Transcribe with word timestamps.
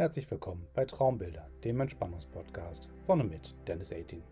Herzlich 0.00 0.30
willkommen 0.30 0.66
bei 0.72 0.86
Traumbilder, 0.86 1.46
dem 1.62 1.78
Entspannungspodcast 1.78 2.88
von 3.04 3.20
und 3.20 3.28
mit 3.28 3.54
Dennis 3.68 3.92
18. 3.92 4.22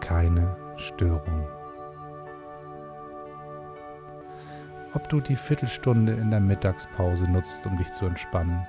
keine 0.00 0.56
Störung. 0.76 1.55
Ob 4.96 5.10
du 5.10 5.20
die 5.20 5.36
Viertelstunde 5.36 6.14
in 6.14 6.30
der 6.30 6.40
Mittagspause 6.40 7.30
nutzt, 7.30 7.66
um 7.66 7.76
dich 7.76 7.92
zu 7.92 8.06
entspannen, 8.06 8.66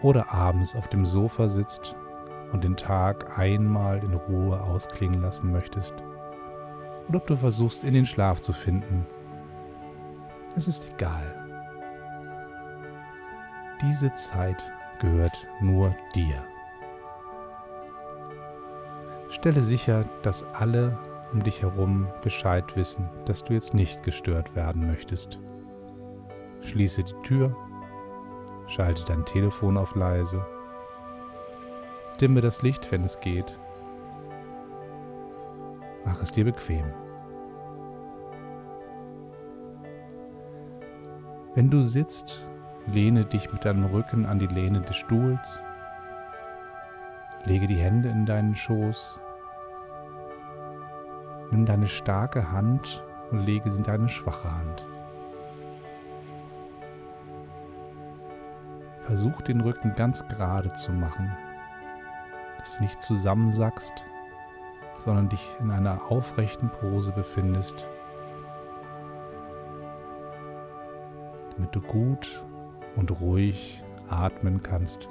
oder 0.00 0.32
abends 0.32 0.74
auf 0.74 0.88
dem 0.88 1.04
Sofa 1.04 1.50
sitzt 1.50 1.94
und 2.52 2.64
den 2.64 2.78
Tag 2.78 3.38
einmal 3.38 3.98
in 3.98 4.14
Ruhe 4.14 4.58
ausklingen 4.58 5.20
lassen 5.20 5.52
möchtest, 5.52 5.92
oder 7.08 7.18
ob 7.18 7.26
du 7.26 7.36
versuchst, 7.36 7.84
in 7.84 7.92
den 7.92 8.06
Schlaf 8.06 8.40
zu 8.40 8.54
finden. 8.54 9.06
Es 10.56 10.66
ist 10.66 10.88
egal. 10.94 11.34
Diese 13.82 14.10
Zeit 14.14 14.64
gehört 14.98 15.46
nur 15.60 15.94
dir. 16.14 16.42
Stelle 19.28 19.60
sicher, 19.60 20.06
dass 20.22 20.42
alle 20.54 20.96
um 21.32 21.42
dich 21.42 21.62
herum 21.62 22.08
Bescheid 22.22 22.64
wissen, 22.76 23.08
dass 23.24 23.44
du 23.44 23.52
jetzt 23.52 23.74
nicht 23.74 24.02
gestört 24.02 24.54
werden 24.54 24.86
möchtest. 24.86 25.38
Schließe 26.62 27.04
die 27.04 27.22
Tür, 27.22 27.56
schalte 28.66 29.04
dein 29.04 29.24
Telefon 29.24 29.76
auf 29.76 29.94
leise, 29.94 30.44
dimme 32.20 32.40
das 32.40 32.62
Licht, 32.62 32.90
wenn 32.90 33.04
es 33.04 33.20
geht. 33.20 33.56
Mach 36.04 36.20
es 36.22 36.32
dir 36.32 36.44
bequem. 36.44 36.84
Wenn 41.54 41.70
du 41.70 41.82
sitzt, 41.82 42.44
lehne 42.86 43.24
dich 43.24 43.52
mit 43.52 43.64
deinem 43.64 43.84
Rücken 43.86 44.26
an 44.26 44.38
die 44.38 44.46
Lehne 44.46 44.80
des 44.80 44.96
Stuhls, 44.96 45.62
lege 47.44 47.66
die 47.66 47.76
Hände 47.76 48.08
in 48.08 48.26
deinen 48.26 48.54
Schoß 48.54 49.20
Nimm 51.50 51.64
deine 51.64 51.88
starke 51.88 52.52
Hand 52.52 53.02
und 53.30 53.40
lege 53.40 53.70
sie 53.70 53.78
in 53.78 53.84
deine 53.84 54.08
schwache 54.08 54.50
Hand. 54.50 54.84
Versuch 59.04 59.40
den 59.42 59.62
Rücken 59.62 59.94
ganz 59.96 60.26
gerade 60.28 60.72
zu 60.74 60.92
machen, 60.92 61.34
dass 62.58 62.76
du 62.76 62.82
nicht 62.82 63.00
zusammensackst, 63.00 64.04
sondern 65.04 65.30
dich 65.30 65.48
in 65.60 65.70
einer 65.70 66.10
aufrechten 66.10 66.68
Pose 66.68 67.12
befindest, 67.12 67.86
damit 71.56 71.74
du 71.74 71.80
gut 71.80 72.42
und 72.96 73.20
ruhig 73.20 73.82
atmen 74.10 74.62
kannst 74.62 75.08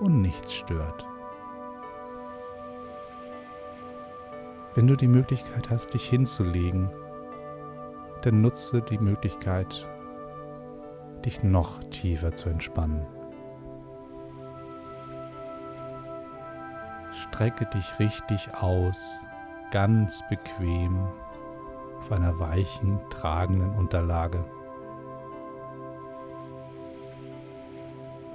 und 0.00 0.20
nichts 0.20 0.52
stört. 0.52 1.06
Wenn 4.78 4.86
du 4.86 4.94
die 4.94 5.08
Möglichkeit 5.08 5.70
hast, 5.70 5.92
dich 5.92 6.08
hinzulegen, 6.08 6.88
dann 8.22 8.42
nutze 8.42 8.80
die 8.80 8.98
Möglichkeit, 8.98 9.88
dich 11.24 11.42
noch 11.42 11.82
tiefer 11.90 12.32
zu 12.32 12.48
entspannen. 12.48 13.04
Strecke 17.10 17.66
dich 17.66 17.98
richtig 17.98 18.54
aus, 18.54 19.24
ganz 19.72 20.22
bequem 20.30 20.96
auf 21.98 22.12
einer 22.12 22.38
weichen, 22.38 23.00
tragenden 23.10 23.72
Unterlage. 23.72 24.44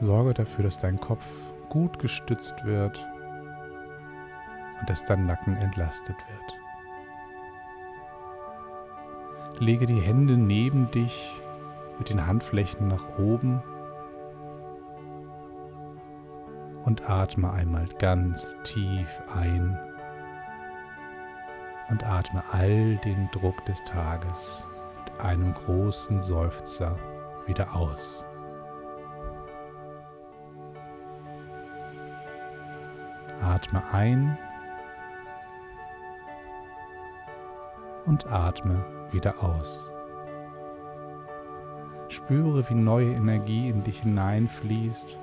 Sorge 0.02 0.34
dafür, 0.34 0.66
dass 0.66 0.78
dein 0.78 1.00
Kopf 1.00 1.26
gut 1.70 2.00
gestützt 2.00 2.66
wird 2.66 3.00
und 4.84 4.90
dass 4.90 5.06
dein 5.06 5.26
Nacken 5.26 5.56
entlastet 5.56 6.18
wird. 6.28 6.60
Lege 9.62 9.86
die 9.86 10.02
Hände 10.02 10.36
neben 10.36 10.92
dich 10.92 11.32
mit 11.98 12.10
den 12.10 12.28
Handflächen 12.28 12.90
nach 12.90 13.18
oben 13.18 13.64
und 16.84 17.10
atme 17.10 17.50
einmal 17.54 17.88
ganz 17.98 18.58
tief 18.66 19.08
ein 19.34 19.80
und 21.90 22.06
atme 22.06 22.44
all 22.52 22.98
den 23.06 23.30
Druck 23.32 23.64
des 23.64 23.82
Tages 23.86 24.68
mit 25.06 25.22
einem 25.22 25.54
großen 25.54 26.20
Seufzer 26.20 26.98
wieder 27.48 27.74
aus. 27.74 28.26
Atme 33.40 33.82
ein 33.94 34.38
und 38.06 38.32
atme 38.32 38.84
wieder 39.12 39.44
aus. 39.44 39.92
Spüre, 42.10 42.68
wie 42.70 42.76
neue 42.76 43.14
Energie 43.14 43.70
in 43.70 43.84
dich 43.84 44.02
hineinfließt 44.02 45.18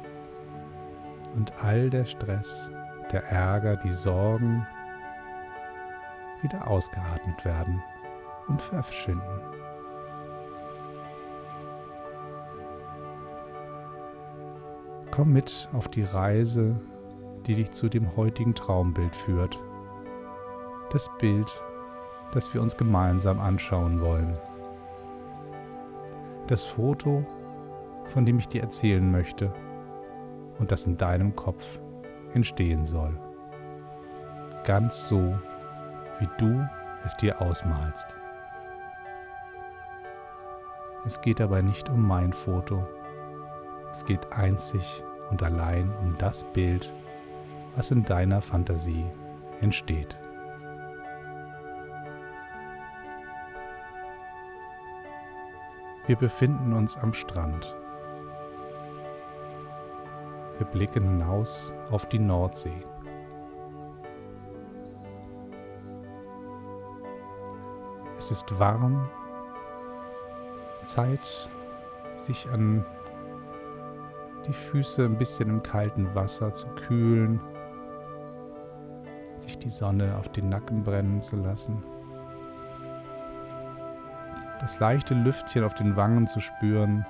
und 1.35 1.53
all 1.63 1.91
der 1.91 2.07
Stress, 2.07 2.71
der 3.13 3.25
Ärger, 3.25 3.77
die 3.77 3.93
Sorgen 3.93 4.67
wieder 6.43 6.67
ausgeatmet 6.67 7.45
werden 7.45 7.83
und 8.49 8.61
verschwinden. 8.61 9.41
Komm 15.11 15.33
mit 15.33 15.69
auf 15.73 15.89
die 15.89 16.05
Reise 16.05 16.81
die 17.47 17.55
dich 17.55 17.71
zu 17.73 17.89
dem 17.89 18.17
heutigen 18.17 18.55
Traumbild 18.55 19.15
führt. 19.15 19.59
Das 20.91 21.09
Bild, 21.19 21.63
das 22.33 22.53
wir 22.55 22.63
uns 22.63 22.77
gemeinsam 22.77 23.41
anschauen 23.41 24.01
wollen. 24.01 24.37
Das 26.47 26.65
Foto, 26.65 27.25
von 28.13 28.25
dem 28.27 28.39
ich 28.39 28.49
dir 28.49 28.63
erzählen 28.63 29.11
möchte 29.11 29.53
und 30.59 30.73
das 30.73 30.87
in 30.87 30.97
deinem 30.97 31.35
Kopf 31.37 31.65
entstehen 32.35 32.85
soll. 32.85 33.15
Ganz 34.65 35.07
so, 35.09 35.35
wie 36.19 36.29
du 36.39 36.67
es 37.05 37.17
dir 37.17 37.41
ausmalst. 37.41 38.15
Es 41.07 41.21
geht 41.23 41.41
aber 41.41 41.63
nicht 41.63 41.89
um 41.89 42.07
mein 42.07 42.33
Foto. 42.33 42.87
Es 43.91 44.05
geht 44.05 44.33
einzig 44.33 45.03
und 45.31 45.43
allein 45.43 45.91
um 46.03 46.17
das 46.19 46.45
Bild, 46.45 46.91
was 47.75 47.91
in 47.91 48.05
deiner 48.05 48.43
Fantasie 48.43 49.07
entsteht. 49.61 50.20
Wir 56.11 56.17
befinden 56.17 56.73
uns 56.73 56.97
am 56.97 57.15
Strand. 57.15 57.73
Wir 60.59 60.67
blicken 60.67 61.05
hinaus 61.05 61.73
auf 61.93 62.05
die 62.07 62.19
Nordsee. 62.19 62.83
Es 68.19 68.33
ist 68.33 68.59
warm, 68.59 69.09
Zeit, 70.85 71.49
sich 72.17 72.49
an 72.55 72.85
die 74.49 74.53
Füße 74.53 75.05
ein 75.05 75.17
bisschen 75.17 75.49
im 75.49 75.63
kalten 75.63 76.13
Wasser 76.17 76.53
zu 76.53 76.67
kühlen, 76.89 77.39
sich 79.37 79.61
die 79.61 79.71
Sonne 79.71 80.17
auf 80.19 80.29
den 80.31 80.49
Nacken 80.49 80.83
brennen 80.83 81.21
zu 81.21 81.37
lassen, 81.37 81.85
das 84.61 84.79
leichte 84.79 85.15
Lüftchen 85.15 85.65
auf 85.65 85.75
den 85.75 85.97
Wangen 85.97 86.27
zu 86.27 86.41
spüren 86.41 87.07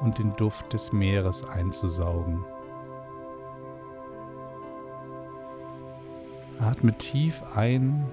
und 0.00 0.18
den 0.18 0.34
Duft 0.34 0.72
des 0.72 0.92
Meeres 0.92 1.44
einzusaugen. 1.44 2.44
Atme 6.60 6.92
tief 6.94 7.42
ein 7.54 8.04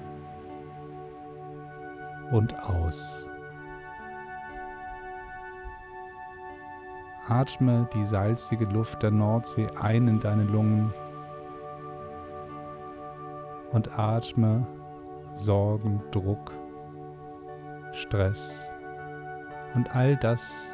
und 2.31 2.57
aus. 2.63 3.25
Atme 7.27 7.89
die 7.93 8.05
salzige 8.05 8.65
Luft 8.65 9.01
der 9.01 9.09
Nordsee 9.09 9.67
ein 9.81 10.07
in 10.07 10.19
deine 10.19 10.43
Lungen 10.43 10.93
und 13.71 13.97
atme 13.97 14.67
Sorgen, 15.33 16.01
Druck, 16.11 16.51
Stress 17.95 18.69
und 19.73 19.95
all 19.95 20.17
das, 20.17 20.71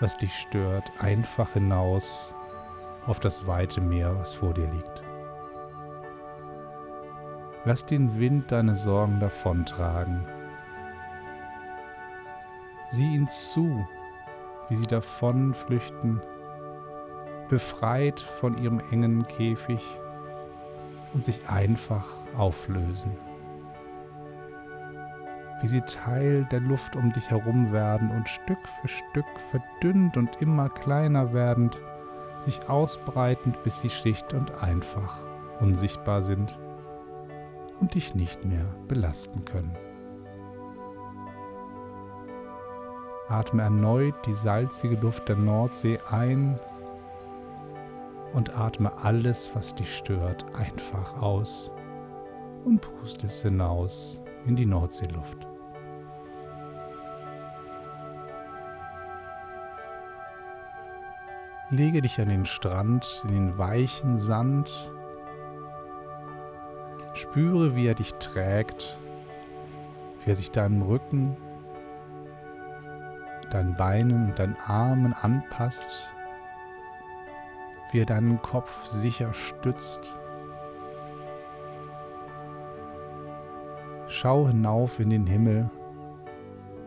was 0.00 0.16
dich 0.16 0.32
stört, 0.34 0.84
einfach 0.98 1.52
hinaus 1.52 2.34
auf 3.06 3.20
das 3.20 3.46
weite 3.46 3.80
Meer, 3.80 4.18
was 4.18 4.32
vor 4.32 4.54
dir 4.54 4.66
liegt. 4.66 5.02
Lass 7.64 7.84
den 7.84 8.18
Wind 8.18 8.50
deine 8.52 8.76
Sorgen 8.76 9.20
davontragen. 9.20 10.24
Sieh 12.90 13.14
ihn 13.14 13.28
zu, 13.28 13.86
wie 14.68 14.76
sie 14.76 14.86
davon 14.86 15.54
flüchten, 15.54 16.22
befreit 17.48 18.20
von 18.20 18.56
ihrem 18.62 18.80
engen 18.90 19.26
Käfig 19.26 19.82
und 21.14 21.24
sich 21.24 21.48
einfach 21.48 22.06
auflösen. 22.36 23.27
Wie 25.60 25.66
sie 25.66 25.80
Teil 25.80 26.46
der 26.52 26.60
Luft 26.60 26.94
um 26.94 27.12
dich 27.12 27.30
herum 27.30 27.72
werden 27.72 28.10
und 28.10 28.28
Stück 28.28 28.68
für 28.80 28.88
Stück 28.88 29.26
verdünnt 29.50 30.16
und 30.16 30.40
immer 30.40 30.68
kleiner 30.68 31.32
werdend, 31.32 31.76
sich 32.42 32.68
ausbreitend, 32.68 33.62
bis 33.64 33.80
sie 33.80 33.90
schlicht 33.90 34.32
und 34.34 34.62
einfach 34.62 35.18
unsichtbar 35.60 36.22
sind 36.22 36.56
und 37.80 37.94
dich 37.94 38.14
nicht 38.14 38.44
mehr 38.44 38.64
belasten 38.86 39.44
können. 39.44 39.76
Atme 43.26 43.62
erneut 43.62 44.14
die 44.26 44.34
salzige 44.34 44.96
Luft 44.96 45.28
der 45.28 45.36
Nordsee 45.36 45.98
ein 46.10 46.58
und 48.32 48.56
atme 48.56 48.92
alles, 49.02 49.50
was 49.54 49.74
dich 49.74 49.96
stört, 49.96 50.46
einfach 50.54 51.20
aus 51.20 51.72
und 52.64 52.80
puste 52.80 53.26
es 53.26 53.42
hinaus 53.42 54.22
in 54.46 54.56
die 54.56 54.66
Nordseeluft. 54.66 55.46
Lege 61.70 62.00
dich 62.00 62.20
an 62.20 62.28
den 62.28 62.46
Strand, 62.46 63.24
in 63.24 63.34
den 63.34 63.58
weichen 63.58 64.18
Sand. 64.18 64.90
Spüre, 67.14 67.76
wie 67.76 67.86
er 67.86 67.94
dich 67.94 68.14
trägt, 68.14 68.96
wie 70.24 70.30
er 70.30 70.36
sich 70.36 70.50
deinem 70.50 70.82
Rücken 70.82 71.36
deinen 73.50 73.74
Beinen 73.74 74.28
und 74.28 74.38
deinen 74.38 74.56
Armen 74.66 75.12
anpasst, 75.12 75.88
wie 77.90 78.00
er 78.00 78.06
deinen 78.06 78.40
Kopf 78.42 78.86
sicher 78.86 79.32
stützt. 79.32 80.17
Schau 84.20 84.48
hinauf 84.48 84.98
in 84.98 85.10
den 85.10 85.28
Himmel 85.28 85.70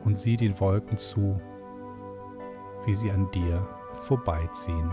und 0.04 0.18
sieh 0.18 0.36
den 0.36 0.60
Wolken 0.60 0.98
zu, 0.98 1.40
wie 2.86 2.94
sie 2.94 3.10
an 3.10 3.32
dir 3.32 3.66
vorbeiziehen. 4.02 4.92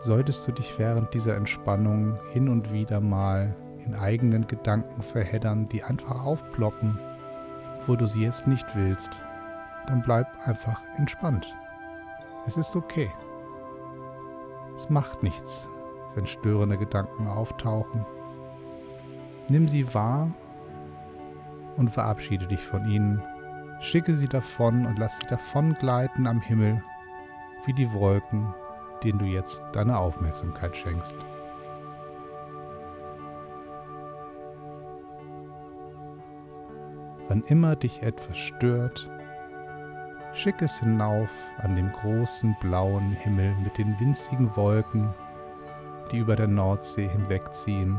Solltest 0.00 0.48
du 0.48 0.50
dich 0.50 0.76
während 0.80 1.14
dieser 1.14 1.36
Entspannung 1.36 2.18
hin 2.32 2.48
und 2.48 2.72
wieder 2.72 3.00
mal 3.00 3.54
in 3.78 3.94
eigenen 3.94 4.48
Gedanken 4.48 5.02
verheddern, 5.02 5.68
die 5.68 5.84
einfach 5.84 6.24
aufploppen, 6.24 6.98
wo 7.86 7.94
du 7.94 8.08
sie 8.08 8.24
jetzt 8.24 8.48
nicht 8.48 8.66
willst, 8.74 9.20
dann 9.86 10.02
bleib 10.02 10.26
einfach 10.44 10.82
entspannt. 10.96 11.46
Es 12.48 12.56
ist 12.56 12.74
okay. 12.74 13.12
Es 14.74 14.90
macht 14.90 15.22
nichts, 15.22 15.68
wenn 16.14 16.26
störende 16.26 16.76
Gedanken 16.76 17.28
auftauchen. 17.28 18.04
Nimm 19.48 19.68
sie 19.68 19.92
wahr 19.94 20.30
und 21.76 21.90
verabschiede 21.90 22.46
dich 22.46 22.60
von 22.60 22.88
ihnen. 22.88 23.22
Schicke 23.80 24.16
sie 24.16 24.28
davon 24.28 24.86
und 24.86 24.98
lass 24.98 25.18
sie 25.18 25.26
davon 25.26 25.74
gleiten 25.74 26.26
am 26.26 26.40
Himmel, 26.40 26.82
wie 27.64 27.72
die 27.72 27.92
Wolken, 27.92 28.54
denen 29.02 29.18
du 29.18 29.24
jetzt 29.24 29.62
deine 29.72 29.98
Aufmerksamkeit 29.98 30.76
schenkst. 30.76 31.14
Wann 37.28 37.42
immer 37.44 37.76
dich 37.76 38.02
etwas 38.02 38.36
stört, 38.36 39.08
schick 40.34 40.60
es 40.62 40.80
hinauf 40.80 41.30
an 41.58 41.76
dem 41.76 41.92
großen 41.92 42.56
blauen 42.60 43.12
Himmel 43.12 43.54
mit 43.62 43.78
den 43.78 43.98
winzigen 44.00 44.54
Wolken, 44.56 45.14
die 46.10 46.18
über 46.18 46.36
der 46.36 46.48
Nordsee 46.48 47.08
hinwegziehen. 47.08 47.98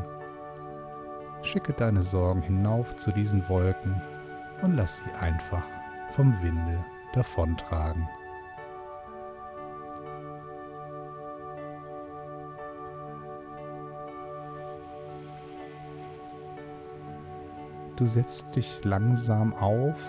Schicke 1.43 1.73
deine 1.73 2.03
Sorgen 2.03 2.41
hinauf 2.41 2.95
zu 2.97 3.11
diesen 3.11 3.47
Wolken 3.49 3.99
und 4.61 4.75
lass 4.75 4.97
sie 4.97 5.11
einfach 5.19 5.63
vom 6.11 6.35
Winde 6.41 6.83
davontragen. 7.13 8.07
Du 17.95 18.07
setzt 18.07 18.55
dich 18.55 18.83
langsam 18.83 19.53
auf 19.53 19.99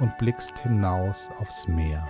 und 0.00 0.16
blickst 0.18 0.58
hinaus 0.58 1.30
aufs 1.38 1.68
Meer. 1.68 2.08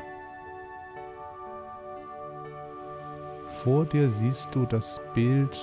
Vor 3.65 3.85
dir 3.85 4.09
siehst 4.09 4.55
du 4.55 4.65
das 4.65 4.99
Bild, 5.13 5.55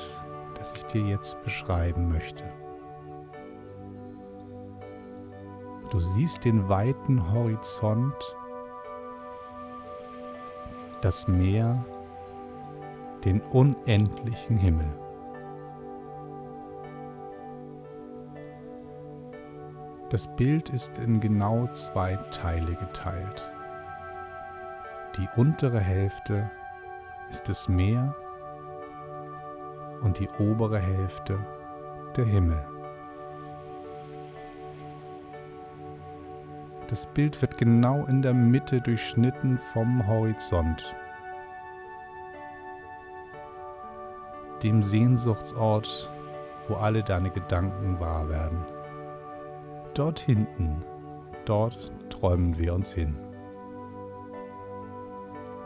das 0.53 0.71
ich 0.73 0.83
dir 0.83 1.01
jetzt 1.01 1.43
beschreiben 1.43 2.09
möchte. 2.09 2.43
Du 5.89 5.99
siehst 5.99 6.45
den 6.45 6.69
weiten 6.69 7.33
Horizont, 7.33 8.13
das 11.01 11.27
Meer, 11.27 11.83
den 13.25 13.41
unendlichen 13.41 14.57
Himmel. 14.57 14.93
Das 20.09 20.27
Bild 20.35 20.69
ist 20.69 20.99
in 20.99 21.19
genau 21.19 21.65
zwei 21.73 22.15
Teile 22.31 22.75
geteilt. 22.75 23.49
Die 25.17 25.27
untere 25.35 25.79
Hälfte 25.79 26.51
ist 27.29 27.47
das 27.49 27.67
Meer 27.67 28.15
und 30.01 30.19
die 30.19 30.29
obere 30.39 30.79
Hälfte 30.79 31.37
der 32.15 32.25
Himmel. 32.25 32.63
Das 36.87 37.05
Bild 37.05 37.41
wird 37.41 37.57
genau 37.57 38.05
in 38.05 38.21
der 38.21 38.33
Mitte 38.33 38.79
durchschnitten 38.79 39.59
vom 39.73 40.07
Horizont, 40.07 40.95
dem 44.63 44.81
Sehnsuchtsort, 44.81 46.09
wo 46.69 46.75
alle 46.75 47.03
deine 47.03 47.29
Gedanken 47.29 47.99
wahr 47.99 48.29
werden. 48.29 48.65
Dort 49.95 50.19
hinten, 50.19 50.81
dort 51.43 51.91
träumen 52.09 52.57
wir 52.57 52.73
uns 52.73 52.93
hin. 52.93 53.17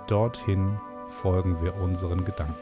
Dorthin 0.08 0.78
folgen 1.12 1.62
wir 1.62 1.76
unseren 1.76 2.26
Gedanken. 2.26 2.56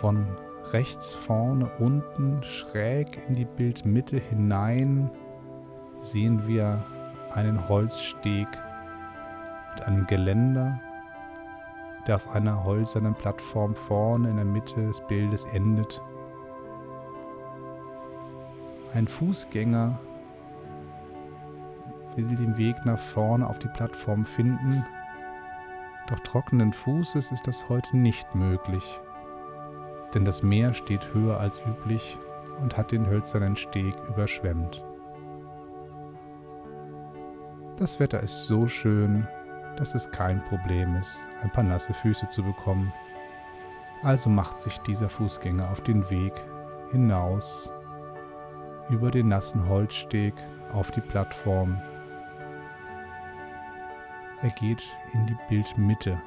Von 0.00 0.26
rechts 0.72 1.12
vorne 1.12 1.70
unten 1.78 2.42
schräg 2.42 3.18
in 3.28 3.34
die 3.34 3.44
Bildmitte 3.44 4.18
hinein 4.18 5.10
sehen 6.00 6.46
wir 6.46 6.82
einen 7.34 7.68
Holzsteg 7.68 8.46
mit 9.74 9.86
einem 9.86 10.06
Geländer, 10.06 10.80
der 12.06 12.16
auf 12.16 12.28
einer 12.30 12.64
hölzernen 12.64 13.14
Plattform 13.14 13.74
vorne 13.74 14.30
in 14.30 14.36
der 14.36 14.44
Mitte 14.44 14.86
des 14.86 15.00
Bildes 15.08 15.44
endet. 15.46 16.00
Ein 18.94 19.06
Fußgänger 19.06 19.98
will 22.18 22.36
den 22.36 22.56
Weg 22.56 22.84
nach 22.84 22.98
vorne 22.98 23.46
auf 23.46 23.58
die 23.58 23.68
Plattform 23.68 24.24
finden, 24.24 24.84
doch 26.08 26.20
trockenen 26.20 26.72
Fußes 26.72 27.32
ist 27.32 27.46
das 27.46 27.68
heute 27.68 27.96
nicht 27.96 28.34
möglich 28.34 29.00
denn 30.14 30.24
das 30.24 30.42
Meer 30.42 30.74
steht 30.74 31.14
höher 31.14 31.38
als 31.38 31.60
üblich 31.66 32.16
und 32.60 32.76
hat 32.76 32.92
den 32.92 33.06
hölzernen 33.06 33.56
Steg 33.56 33.94
überschwemmt. 34.08 34.84
Das 37.76 38.00
Wetter 38.00 38.20
ist 38.20 38.46
so 38.46 38.66
schön, 38.66 39.26
dass 39.76 39.94
es 39.94 40.10
kein 40.10 40.42
Problem 40.46 40.96
ist, 40.96 41.20
ein 41.42 41.50
paar 41.50 41.62
nasse 41.62 41.94
Füße 41.94 42.28
zu 42.30 42.42
bekommen. 42.42 42.92
Also 44.02 44.28
macht 44.28 44.60
sich 44.60 44.78
dieser 44.78 45.08
Fußgänger 45.08 45.70
auf 45.70 45.80
den 45.82 46.08
Weg 46.10 46.32
hinaus 46.90 47.70
über 48.90 49.10
den 49.10 49.28
nassen 49.28 49.68
Holzsteg 49.68 50.34
auf 50.72 50.90
die 50.90 51.00
Plattform. 51.00 51.80
Er 54.42 54.50
geht 54.50 54.82
in 55.12 55.26
die 55.26 55.36
Bildmitte 55.48 56.20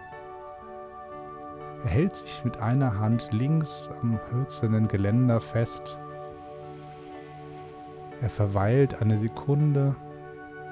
er 1.84 1.89
hält 1.89 2.15
sich 2.15 2.44
mit 2.46 2.58
einer 2.58 3.00
Hand 3.00 3.32
links 3.32 3.89
am 4.01 4.20
hölzernen 4.32 4.88
Geländer 4.88 5.41
fest. 5.41 5.98
Er 8.22 8.30
verweilt 8.30 9.01
eine 9.01 9.18
Sekunde 9.18 9.96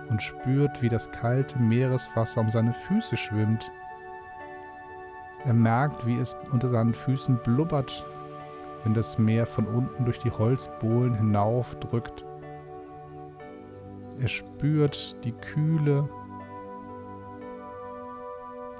und 0.09 0.21
spürt, 0.21 0.83
wie 0.83 0.89
das 0.89 1.11
kalte 1.11 1.57
Meereswasser 1.57 2.41
um 2.41 2.51
seine 2.51 2.73
Füße 2.73 3.17
schwimmt. 3.17 3.71
Er 5.45 5.53
merkt, 5.53 6.05
wie 6.05 6.19
es 6.19 6.35
unter 6.51 6.69
seinen 6.69 6.93
Füßen 6.93 7.39
blubbert, 7.43 8.03
wenn 8.83 8.93
das 8.93 9.17
Meer 9.17 9.47
von 9.47 9.65
unten 9.65 10.05
durch 10.05 10.19
die 10.19 10.31
Holzbohlen 10.31 11.15
hinaufdrückt. 11.15 12.23
Er 14.19 14.27
spürt 14.27 15.15
die 15.23 15.31
Kühle, 15.31 16.07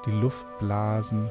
die 0.06 0.12
Luftblasen 0.12 1.30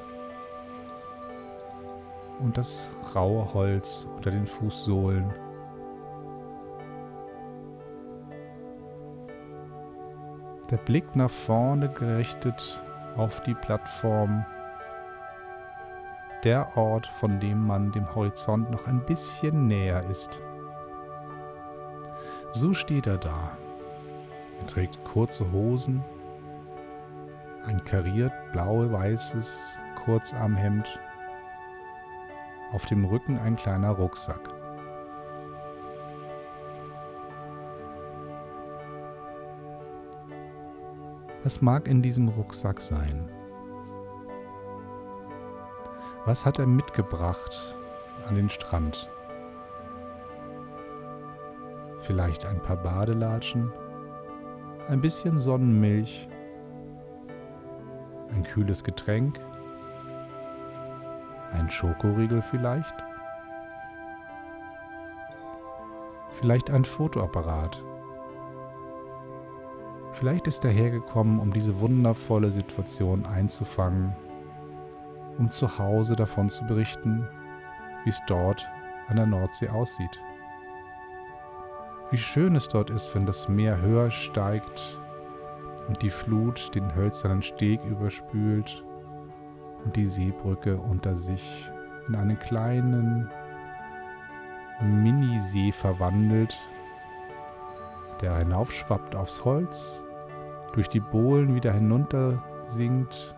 und 2.40 2.56
das 2.56 2.90
raue 3.14 3.52
Holz 3.54 4.06
unter 4.16 4.30
den 4.30 4.46
Fußsohlen. 4.46 5.32
Der 10.70 10.76
Blick 10.76 11.16
nach 11.16 11.30
vorne 11.30 11.88
gerichtet 11.88 12.82
auf 13.16 13.42
die 13.44 13.54
Plattform. 13.54 14.44
Der 16.44 16.76
Ort, 16.76 17.06
von 17.06 17.40
dem 17.40 17.66
man 17.66 17.90
dem 17.90 18.14
Horizont 18.14 18.70
noch 18.70 18.86
ein 18.86 19.04
bisschen 19.06 19.66
näher 19.66 20.04
ist. 20.10 20.38
So 22.52 22.74
steht 22.74 23.06
er 23.06 23.16
da. 23.16 23.50
Er 24.60 24.66
trägt 24.66 25.02
kurze 25.04 25.50
Hosen, 25.52 26.04
ein 27.68 27.84
kariert 27.84 28.32
blau-weißes 28.52 29.78
Kurzarmhemd 30.04 30.98
auf 32.72 32.86
dem 32.86 33.04
Rücken 33.04 33.38
ein 33.38 33.56
kleiner 33.56 33.90
Rucksack. 33.90 34.40
Was 41.42 41.60
mag 41.60 41.86
in 41.88 42.00
diesem 42.00 42.28
Rucksack 42.28 42.80
sein? 42.80 43.30
Was 46.24 46.46
hat 46.46 46.58
er 46.58 46.66
mitgebracht 46.66 47.76
an 48.28 48.36
den 48.36 48.48
Strand? 48.48 49.10
Vielleicht 52.00 52.46
ein 52.46 52.62
paar 52.62 52.76
Badelatschen, 52.76 53.70
ein 54.88 55.02
bisschen 55.02 55.38
Sonnenmilch, 55.38 56.28
ein 58.32 58.42
kühles 58.42 58.84
Getränk, 58.84 59.38
ein 61.52 61.70
Schokoriegel 61.70 62.42
vielleicht? 62.42 62.94
Vielleicht 66.38 66.70
ein 66.70 66.84
Fotoapparat. 66.84 67.82
Vielleicht 70.12 70.46
ist 70.46 70.64
er 70.64 70.70
hergekommen, 70.70 71.38
um 71.38 71.52
diese 71.52 71.80
wundervolle 71.80 72.50
Situation 72.50 73.24
einzufangen, 73.26 74.14
um 75.38 75.50
zu 75.50 75.78
Hause 75.78 76.16
davon 76.16 76.50
zu 76.50 76.64
berichten, 76.64 77.26
wie 78.04 78.10
es 78.10 78.20
dort 78.26 78.68
an 79.06 79.16
der 79.16 79.26
Nordsee 79.26 79.68
aussieht. 79.68 80.20
Wie 82.10 82.18
schön 82.18 82.56
es 82.56 82.68
dort 82.68 82.90
ist, 82.90 83.14
wenn 83.14 83.26
das 83.26 83.48
Meer 83.48 83.80
höher 83.80 84.10
steigt 84.10 84.97
und 85.88 86.02
die 86.02 86.10
Flut 86.10 86.74
den 86.74 86.94
hölzernen 86.94 87.42
Steg 87.42 87.82
überspült 87.84 88.84
und 89.84 89.96
die 89.96 90.06
Seebrücke 90.06 90.76
unter 90.76 91.16
sich 91.16 91.70
in 92.06 92.14
einen 92.14 92.38
kleinen 92.38 93.28
Minisee 94.80 95.72
verwandelt, 95.72 96.56
der 98.20 98.36
hinaufschwappt 98.36 99.16
aufs 99.16 99.44
Holz, 99.44 100.04
durch 100.74 100.88
die 100.88 101.00
Bohlen 101.00 101.54
wieder 101.54 101.72
hinunter 101.72 102.42
sinkt, 102.68 103.34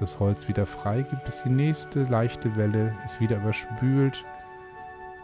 das 0.00 0.18
Holz 0.18 0.48
wieder 0.48 0.66
freigibt, 0.66 1.24
bis 1.24 1.44
die 1.44 1.50
nächste 1.50 2.02
leichte 2.04 2.56
Welle 2.56 2.94
es 3.04 3.20
wieder 3.20 3.36
überspült 3.36 4.24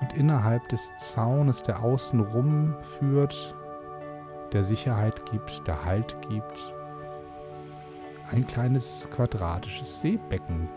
und 0.01 0.13
innerhalb 0.15 0.69
des 0.69 0.91
Zaunes, 0.97 1.63
der 1.63 1.83
außen 1.83 2.21
rum 2.21 2.75
führt, 2.99 3.55
der 4.52 4.64
Sicherheit 4.64 5.25
gibt, 5.30 5.66
der 5.66 5.85
Halt 5.85 6.16
gibt, 6.28 6.73
ein 8.33 8.47
kleines 8.47 9.09
quadratisches 9.11 10.00
Seebecken. 10.00 10.69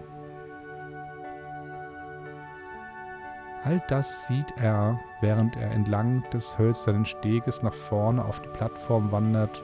All 3.63 3.81
das 3.87 4.27
sieht 4.27 4.53
er, 4.57 4.99
während 5.21 5.55
er 5.55 5.71
entlang 5.71 6.23
des 6.31 6.57
hölzernen 6.57 7.05
Steges 7.05 7.61
nach 7.63 7.73
vorne 7.73 8.25
auf 8.25 8.41
die 8.41 8.49
Plattform 8.49 9.11
wandert, 9.11 9.61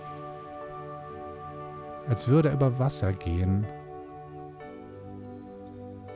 als 2.08 2.28
würde 2.28 2.50
er 2.50 2.56
über 2.56 2.80
Wasser 2.80 3.12
gehen, 3.12 3.68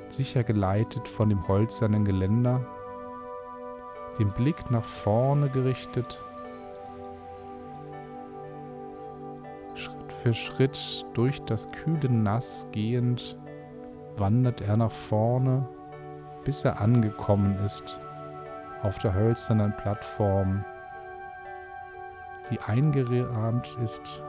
sicher 0.09 0.43
geleitet 0.43 1.07
von 1.07 1.29
dem 1.29 1.47
hölzernen 1.47 2.05
Geländer, 2.05 2.65
den 4.17 4.31
Blick 4.31 4.71
nach 4.71 4.85
vorne 4.85 5.49
gerichtet 5.49 6.21
für 10.23 10.33
Schritt 10.33 11.05
durch 11.15 11.41
das 11.41 11.69
kühle 11.71 12.09
Nass 12.09 12.65
gehend, 12.71 13.37
wandert 14.15 14.61
er 14.61 14.77
nach 14.77 14.91
vorne, 14.91 15.67
bis 16.45 16.63
er 16.63 16.79
angekommen 16.79 17.57
ist 17.65 17.99
auf 18.83 18.99
der 18.99 19.13
hölzernen 19.13 19.75
Plattform, 19.75 20.63
die 22.49 22.59
eingerahmt 22.61 23.75
ist 23.83 24.23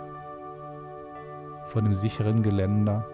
von 1.69 1.85
dem 1.85 1.95
sicheren 1.95 2.43
Geländer, 2.43 3.07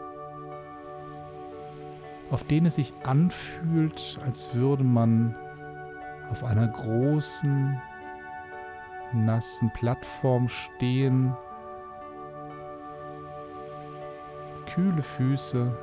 auf 2.30 2.44
den 2.44 2.64
es 2.64 2.76
sich 2.76 2.94
anfühlt, 3.02 4.18
als 4.24 4.54
würde 4.54 4.84
man 4.84 5.34
auf 6.30 6.44
einer 6.44 6.68
großen 6.68 7.78
nassen 9.12 9.70
Plattform 9.74 10.48
stehen. 10.48 11.36
Kühle 14.74 15.02
Füße, 15.02 15.76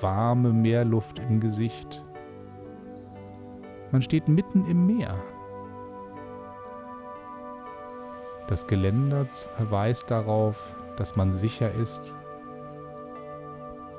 warme 0.00 0.52
Meerluft 0.52 1.18
im 1.18 1.38
Gesicht. 1.38 2.02
Man 3.92 4.00
steht 4.00 4.26
mitten 4.26 4.64
im 4.66 4.86
Meer. 4.86 5.14
Das 8.48 8.66
Geländer 8.66 9.26
verweist 9.26 10.10
darauf, 10.10 10.74
dass 10.96 11.16
man 11.16 11.32
sicher 11.32 11.70
ist, 11.72 12.14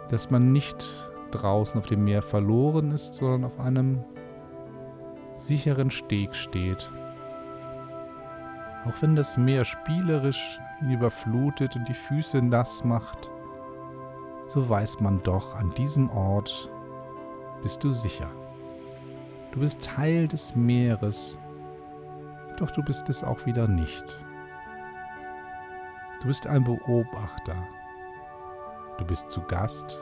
dass 0.10 0.32
man 0.32 0.52
nicht 0.52 0.88
draußen 1.32 1.80
auf 1.80 1.86
dem 1.86 2.04
Meer 2.04 2.24
verloren 2.24 2.92
ist, 2.92 3.14
sondern 3.14 3.44
auf 3.46 3.60
einem 3.60 4.04
sicheren 5.36 5.92
Steg 5.92 6.34
steht. 6.34 6.90
Auch 8.86 9.02
wenn 9.02 9.16
das 9.16 9.38
Meer 9.38 9.64
spielerisch 9.64 10.60
ihn 10.82 10.92
überflutet 10.92 11.76
und 11.76 11.88
die 11.88 11.94
Füße 11.94 12.42
nass 12.42 12.84
macht, 12.84 13.30
so 14.48 14.70
weiß 14.70 15.00
man 15.00 15.22
doch, 15.24 15.56
an 15.56 15.74
diesem 15.76 16.10
Ort 16.10 16.70
bist 17.64 17.84
du 17.84 17.92
sicher. 17.92 18.30
Du 19.52 19.62
bist 19.62 19.84
Teil 19.84 20.28
des 20.28 20.56
Meeres, 20.56 21.38
doch 22.58 22.72
du 22.72 22.84
bist 22.84 23.10
es 23.10 23.24
auch 23.24 23.46
wieder 23.46 23.68
nicht. 23.68 24.22
Du 26.22 26.28
bist 26.28 26.48
ein 26.48 26.64
Beobachter. 26.64 27.56
Du 28.98 29.06
bist 29.06 29.30
zu 29.30 29.42
Gast 29.42 30.02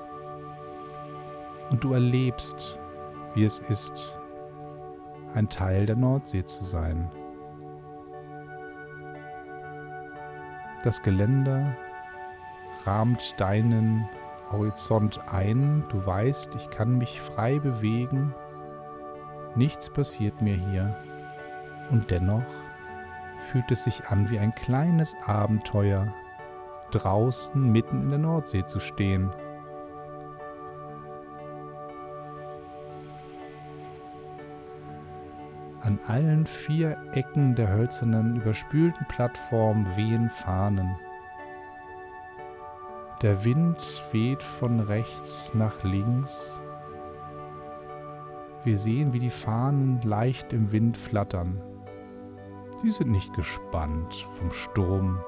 und 1.70 1.84
du 1.84 1.94
erlebst, 1.94 2.80
wie 3.34 3.44
es 3.44 3.60
ist, 3.60 4.20
ein 5.34 5.50
Teil 5.50 5.86
der 5.86 5.96
Nordsee 5.96 6.46
zu 6.46 6.64
sein. 6.64 7.10
Das 10.84 11.02
Geländer 11.02 11.76
rahmt 12.86 13.34
deinen 13.38 14.08
Horizont 14.53 15.19
ein. 15.27 15.83
Du 15.89 16.05
weißt, 16.05 16.55
ich 16.55 16.69
kann 16.69 16.98
mich 16.98 17.19
frei 17.19 17.60
bewegen. 17.60 18.33
Nichts 19.55 19.89
passiert 19.89 20.41
mir 20.41 20.55
hier. 20.55 20.95
Und 21.91 22.10
dennoch 22.10 22.43
fühlt 23.51 23.69
es 23.72 23.83
sich 23.83 24.07
an 24.07 24.29
wie 24.29 24.39
ein 24.39 24.55
kleines 24.55 25.15
Abenteuer, 25.25 26.07
draußen 26.91 27.62
mitten 27.62 28.03
in 28.03 28.10
der 28.10 28.19
Nordsee 28.19 28.65
zu 28.65 28.79
stehen. 28.79 29.29
An 35.81 36.00
allen 36.07 36.45
vier 36.45 36.98
Ecken 37.13 37.55
der 37.55 37.69
hölzernen, 37.69 38.38
überspülten 38.38 39.05
Plattform 39.10 39.86
wehen 39.98 40.29
Fahnen. 40.29 40.95
Der 43.24 43.46
Wind 43.46 44.03
weht 44.12 44.44
von 44.44 44.82
rechts 44.82 45.53
nach 45.53 45.82
links. 45.86 46.62
Wir 48.65 48.77
sehen, 48.77 49.13
wie 49.13 49.20
die 49.20 49.30
Fahnen 49.30 50.01
leicht 50.01 50.51
im 50.51 50.74
Wind 50.74 50.98
flattern. 50.98 51.62
Sie 52.82 52.89
sind 52.92 53.12
nicht 53.12 53.34
gespannt 53.34 54.27
vom 54.34 54.51
Sturm. 54.51 55.24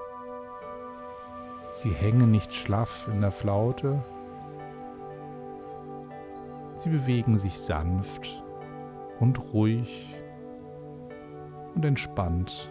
Sie 1.72 1.90
hängen 1.90 2.32
nicht 2.32 2.54
schlaff 2.54 3.08
in 3.10 3.22
der 3.22 3.32
Flaute. 3.32 4.04
Sie 6.76 6.90
bewegen 6.90 7.38
sich 7.38 7.58
sanft 7.58 8.44
und 9.22 9.54
ruhig 9.54 10.14
und 11.76 11.86
entspannt 11.86 12.70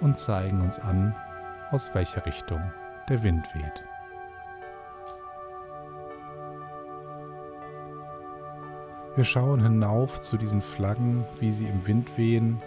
und 0.00 0.18
zeigen 0.18 0.62
uns 0.62 0.80
an, 0.80 1.14
aus 1.70 1.94
welcher 1.94 2.26
Richtung 2.26 2.60
der 3.08 3.22
Wind 3.22 3.46
weht. 3.54 3.84
Wir 9.14 9.24
schauen 9.24 9.62
hinauf 9.62 10.20
zu 10.20 10.36
diesen 10.36 10.60
Flaggen, 10.60 11.24
wie 11.40 11.50
sie 11.50 11.66
im 11.66 11.86
Wind 11.86 12.18
wehen 12.18 12.60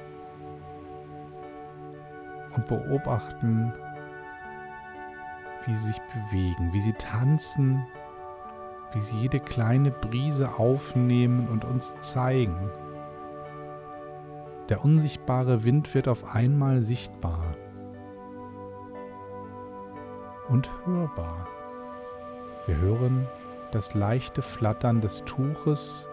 und 2.56 2.68
beobachten, 2.68 3.72
wie 5.66 5.74
sie 5.76 5.88
sich 5.88 6.02
bewegen, 6.14 6.74
wie 6.74 6.82
sie 6.82 6.94
tanzen, 6.94 7.86
wie 8.94 9.02
sie 9.02 9.18
jede 9.18 9.40
kleine 9.40 9.92
Brise 9.92 10.58
aufnehmen 10.58 11.48
und 11.50 11.66
uns 11.66 11.94
zeigen, 12.00 12.72
der 14.70 14.84
unsichtbare 14.84 15.64
Wind 15.64 15.94
wird 15.94 16.08
auf 16.08 16.34
einmal 16.34 16.82
sichtbar 16.82 17.44
und 20.50 20.70
hörbar. 20.86 21.48
Wir 22.66 22.78
hören 22.78 23.28
das 23.72 23.94
leichte 23.94 24.42
Flattern 24.42 25.02
des 25.02 25.24
Tuches 25.26 26.08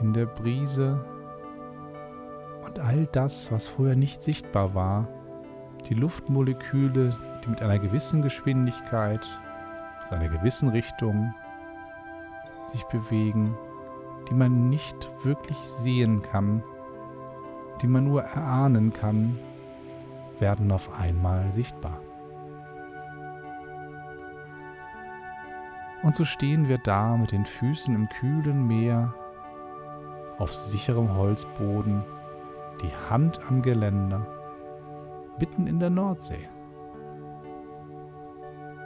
in 0.00 0.12
der 0.12 0.26
Brise 0.26 1.04
und 2.64 2.78
all 2.78 3.06
das, 3.12 3.50
was 3.50 3.66
vorher 3.66 3.96
nicht 3.96 4.22
sichtbar 4.22 4.74
war, 4.74 5.08
die 5.88 5.94
Luftmoleküle, 5.94 7.16
die 7.44 7.50
mit 7.50 7.62
einer 7.62 7.78
gewissen 7.78 8.22
Geschwindigkeit, 8.22 9.26
aus 10.04 10.12
einer 10.12 10.28
gewissen 10.28 10.68
Richtung 10.68 11.32
sich 12.72 12.84
bewegen, 12.84 13.56
die 14.28 14.34
man 14.34 14.68
nicht 14.68 15.08
wirklich 15.24 15.58
sehen 15.58 16.20
kann, 16.22 16.62
die 17.80 17.86
man 17.86 18.04
nur 18.04 18.22
erahnen 18.22 18.92
kann, 18.92 19.38
werden 20.38 20.70
auf 20.70 20.92
einmal 20.98 21.50
sichtbar. 21.52 22.00
Und 26.02 26.14
so 26.14 26.24
stehen 26.24 26.68
wir 26.68 26.78
da 26.78 27.16
mit 27.16 27.32
den 27.32 27.44
Füßen 27.44 27.94
im 27.94 28.08
kühlen 28.08 28.66
Meer, 28.66 29.14
auf 30.38 30.54
sicherem 30.54 31.16
Holzboden, 31.16 32.04
die 32.82 32.92
Hand 33.10 33.40
am 33.48 33.62
Geländer, 33.62 34.24
mitten 35.40 35.66
in 35.66 35.80
der 35.80 35.90
Nordsee. 35.90 36.48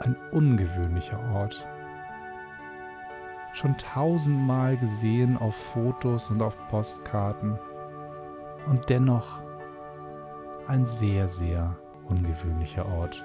Ein 0.01 0.15
ungewöhnlicher 0.31 1.19
Ort. 1.35 1.65
Schon 3.53 3.77
tausendmal 3.77 4.75
gesehen 4.77 5.37
auf 5.37 5.55
Fotos 5.55 6.31
und 6.31 6.41
auf 6.41 6.57
Postkarten 6.69 7.59
und 8.67 8.89
dennoch 8.89 9.41
ein 10.67 10.87
sehr, 10.87 11.29
sehr 11.29 11.75
ungewöhnlicher 12.09 12.85
Ort. 12.85 13.23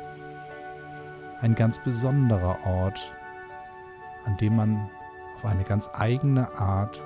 Ein 1.40 1.54
ganz 1.54 1.78
besonderer 1.78 2.58
Ort, 2.66 3.12
an 4.24 4.36
dem 4.36 4.56
man 4.56 4.90
auf 5.36 5.44
eine 5.44 5.64
ganz 5.64 5.88
eigene 5.92 6.56
Art 6.58 7.00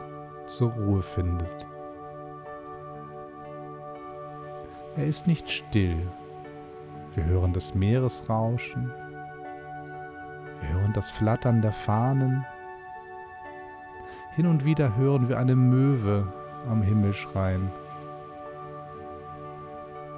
zur 0.46 0.70
Ruhe 0.72 1.02
findet. 1.02 1.66
Er 4.96 5.06
ist 5.06 5.26
nicht 5.26 5.50
still. 5.50 5.96
Wir 7.14 7.24
hören 7.24 7.52
das 7.52 7.74
Meeresrauschen. 7.74 8.92
Wir 10.60 10.68
hören 10.80 10.92
das 10.92 11.10
Flattern 11.10 11.62
der 11.62 11.72
Fahnen. 11.72 12.44
Hin 14.34 14.46
und 14.46 14.64
wieder 14.64 14.96
hören 14.96 15.28
wir 15.28 15.38
eine 15.38 15.56
Möwe 15.56 16.26
am 16.70 16.82
Himmel 16.82 17.14
schreien. 17.14 17.70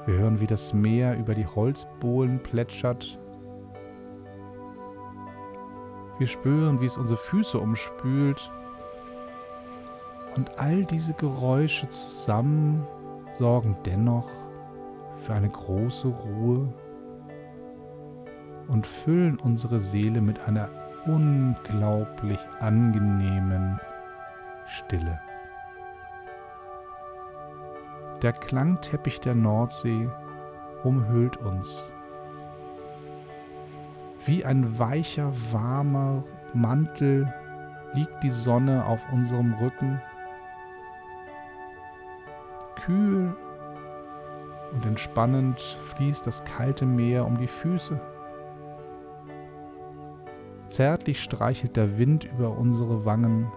Wir 0.06 0.18
hören, 0.18 0.40
wie 0.40 0.46
das 0.46 0.72
Meer 0.72 1.16
über 1.16 1.34
die 1.34 1.46
Holzbohlen 1.46 2.38
plätschert. 2.38 3.18
Wir 6.24 6.28
spüren, 6.30 6.80
wie 6.80 6.86
es 6.86 6.96
unsere 6.96 7.18
Füße 7.18 7.58
umspült. 7.58 8.50
Und 10.34 10.58
all 10.58 10.86
diese 10.86 11.12
Geräusche 11.12 11.86
zusammen 11.90 12.86
sorgen 13.32 13.76
dennoch 13.84 14.30
für 15.18 15.34
eine 15.34 15.50
große 15.50 16.08
Ruhe 16.08 16.72
und 18.68 18.86
füllen 18.86 19.38
unsere 19.38 19.80
Seele 19.80 20.22
mit 20.22 20.40
einer 20.48 20.70
unglaublich 21.04 22.38
angenehmen 22.58 23.78
Stille. 24.66 25.20
Der 28.22 28.32
Klangteppich 28.32 29.20
der 29.20 29.34
Nordsee 29.34 30.08
umhüllt 30.84 31.36
uns. 31.36 31.93
Wie 34.26 34.44
ein 34.44 34.78
weicher, 34.78 35.32
warmer 35.52 36.24
Mantel 36.54 37.32
liegt 37.92 38.22
die 38.22 38.30
Sonne 38.30 38.86
auf 38.86 39.00
unserem 39.12 39.52
Rücken. 39.54 40.00
Kühl 42.76 43.36
und 44.72 44.86
entspannend 44.86 45.60
fließt 45.60 46.26
das 46.26 46.42
kalte 46.44 46.86
Meer 46.86 47.26
um 47.26 47.38
die 47.38 47.46
Füße. 47.46 48.00
Zärtlich 50.70 51.22
streichelt 51.22 51.76
der 51.76 51.98
Wind 51.98 52.24
über 52.24 52.56
unsere 52.56 53.04
Wangen 53.04 53.52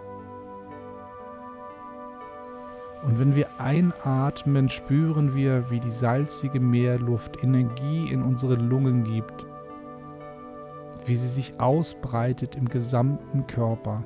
Und 3.04 3.20
wenn 3.20 3.36
wir 3.36 3.48
einatmen, 3.58 4.70
spüren 4.70 5.34
wir, 5.34 5.70
wie 5.70 5.80
die 5.80 5.92
salzige 5.92 6.60
Meerluft 6.60 7.44
Energie 7.44 8.12
in 8.12 8.22
unsere 8.22 8.56
Lungen 8.56 9.04
gibt, 9.04 9.47
wie 11.08 11.16
sie 11.16 11.28
sich 11.28 11.60
ausbreitet 11.60 12.56
im 12.56 12.68
gesamten 12.68 13.48
Körper. 13.48 14.04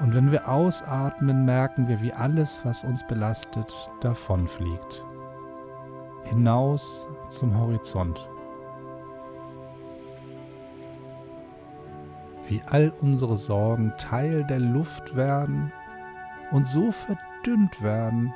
Und 0.00 0.14
wenn 0.14 0.30
wir 0.32 0.48
ausatmen, 0.48 1.44
merken 1.44 1.88
wir, 1.88 2.00
wie 2.02 2.12
alles, 2.12 2.64
was 2.64 2.84
uns 2.84 3.06
belastet, 3.06 3.72
davonfliegt. 4.00 5.04
Hinaus 6.24 7.08
zum 7.28 7.58
Horizont. 7.58 8.28
Wie 12.48 12.62
all 12.70 12.92
unsere 13.00 13.36
Sorgen 13.36 13.92
Teil 13.98 14.44
der 14.44 14.60
Luft 14.60 15.16
werden 15.16 15.72
und 16.52 16.68
so 16.68 16.92
verdünnt 16.92 17.82
werden, 17.82 18.32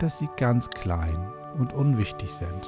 dass 0.00 0.18
sie 0.18 0.28
ganz 0.36 0.68
klein 0.68 1.16
und 1.58 1.72
unwichtig 1.72 2.32
sind. 2.32 2.66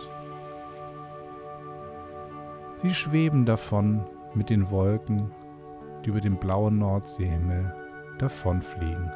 Sie 2.79 2.95
schweben 2.95 3.45
davon 3.45 4.07
mit 4.35 4.51
den 4.51 4.71
Wolken 4.71 5.31
die 6.05 6.11
über 6.11 6.21
den 6.21 6.37
blauen 6.37 6.79
Nordseehimmel 6.79 7.75
davonfliegen. 8.19 9.11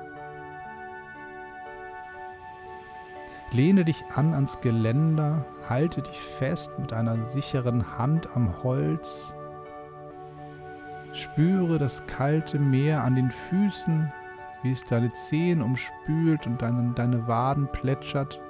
Lehne 3.52 3.84
dich 3.84 4.02
an 4.14 4.32
ans 4.32 4.60
Geländer, 4.60 5.44
halte 5.68 6.02
dich 6.02 6.18
fest 6.18 6.70
mit 6.78 6.92
einer 6.92 7.26
sicheren 7.26 7.98
Hand 7.98 8.34
am 8.34 8.62
Holz, 8.62 9.34
spüre 11.12 11.78
das 11.78 12.06
kalte 12.06 12.58
Meer 12.58 13.04
an 13.04 13.14
den 13.14 13.30
Füßen, 13.30 14.10
wie 14.62 14.72
es 14.72 14.84
deine 14.84 15.12
Zehen 15.12 15.60
umspült 15.60 16.46
und 16.46 16.62
deine, 16.62 16.92
deine 16.94 17.28
Waden 17.28 17.68
plätschert. 17.72 18.40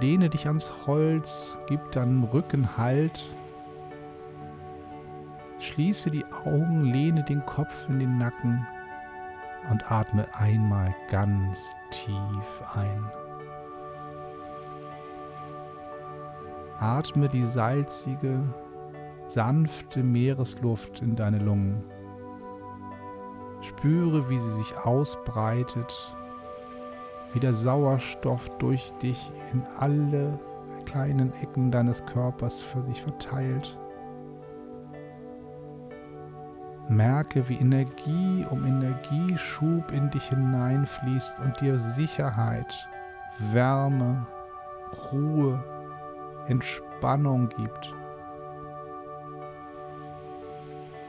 Lehne 0.00 0.30
dich 0.30 0.46
ans 0.46 0.70
Holz, 0.86 1.58
gib 1.68 1.92
deinem 1.92 2.24
Rücken 2.24 2.76
Halt 2.76 3.22
Schließe 5.64 6.10
die 6.10 6.26
Augen, 6.26 6.84
lehne 6.84 7.22
den 7.24 7.44
Kopf 7.46 7.88
in 7.88 7.98
den 7.98 8.18
Nacken 8.18 8.66
und 9.70 9.90
atme 9.90 10.26
einmal 10.34 10.94
ganz 11.10 11.74
tief 11.90 12.62
ein. 12.74 13.02
Atme 16.78 17.30
die 17.30 17.46
salzige, 17.46 18.42
sanfte 19.26 20.02
Meeresluft 20.02 21.00
in 21.00 21.16
deine 21.16 21.38
Lungen. 21.38 21.82
Spüre, 23.62 24.28
wie 24.28 24.38
sie 24.38 24.56
sich 24.56 24.76
ausbreitet, 24.76 26.14
wie 27.34 27.40
der 27.40 27.52
Sauerstoff 27.52 28.48
durch 28.58 28.92
dich 29.02 29.30
in 29.52 29.62
alle 29.78 30.38
kleinen 30.86 31.32
Ecken 31.42 31.70
deines 31.70 32.04
Körpers 32.06 32.62
für 32.62 32.82
sich 32.82 33.02
verteilt. 33.02 33.76
Merke, 36.88 37.48
wie 37.48 37.56
Energie 37.56 38.46
um 38.50 38.64
Energieschub 38.64 39.90
in 39.90 40.10
dich 40.10 40.28
hineinfließt 40.28 41.40
und 41.40 41.60
dir 41.60 41.78
Sicherheit, 41.78 42.88
Wärme, 43.52 44.26
Ruhe, 45.12 45.62
Entspannung 46.46 47.48
gibt. 47.48 47.94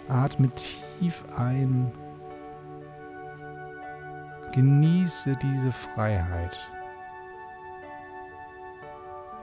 Atme 0.08 0.50
tief 0.50 1.24
ein. 1.36 1.92
Genieße 4.56 5.38
diese 5.42 5.74
Freiheit. 5.74 6.58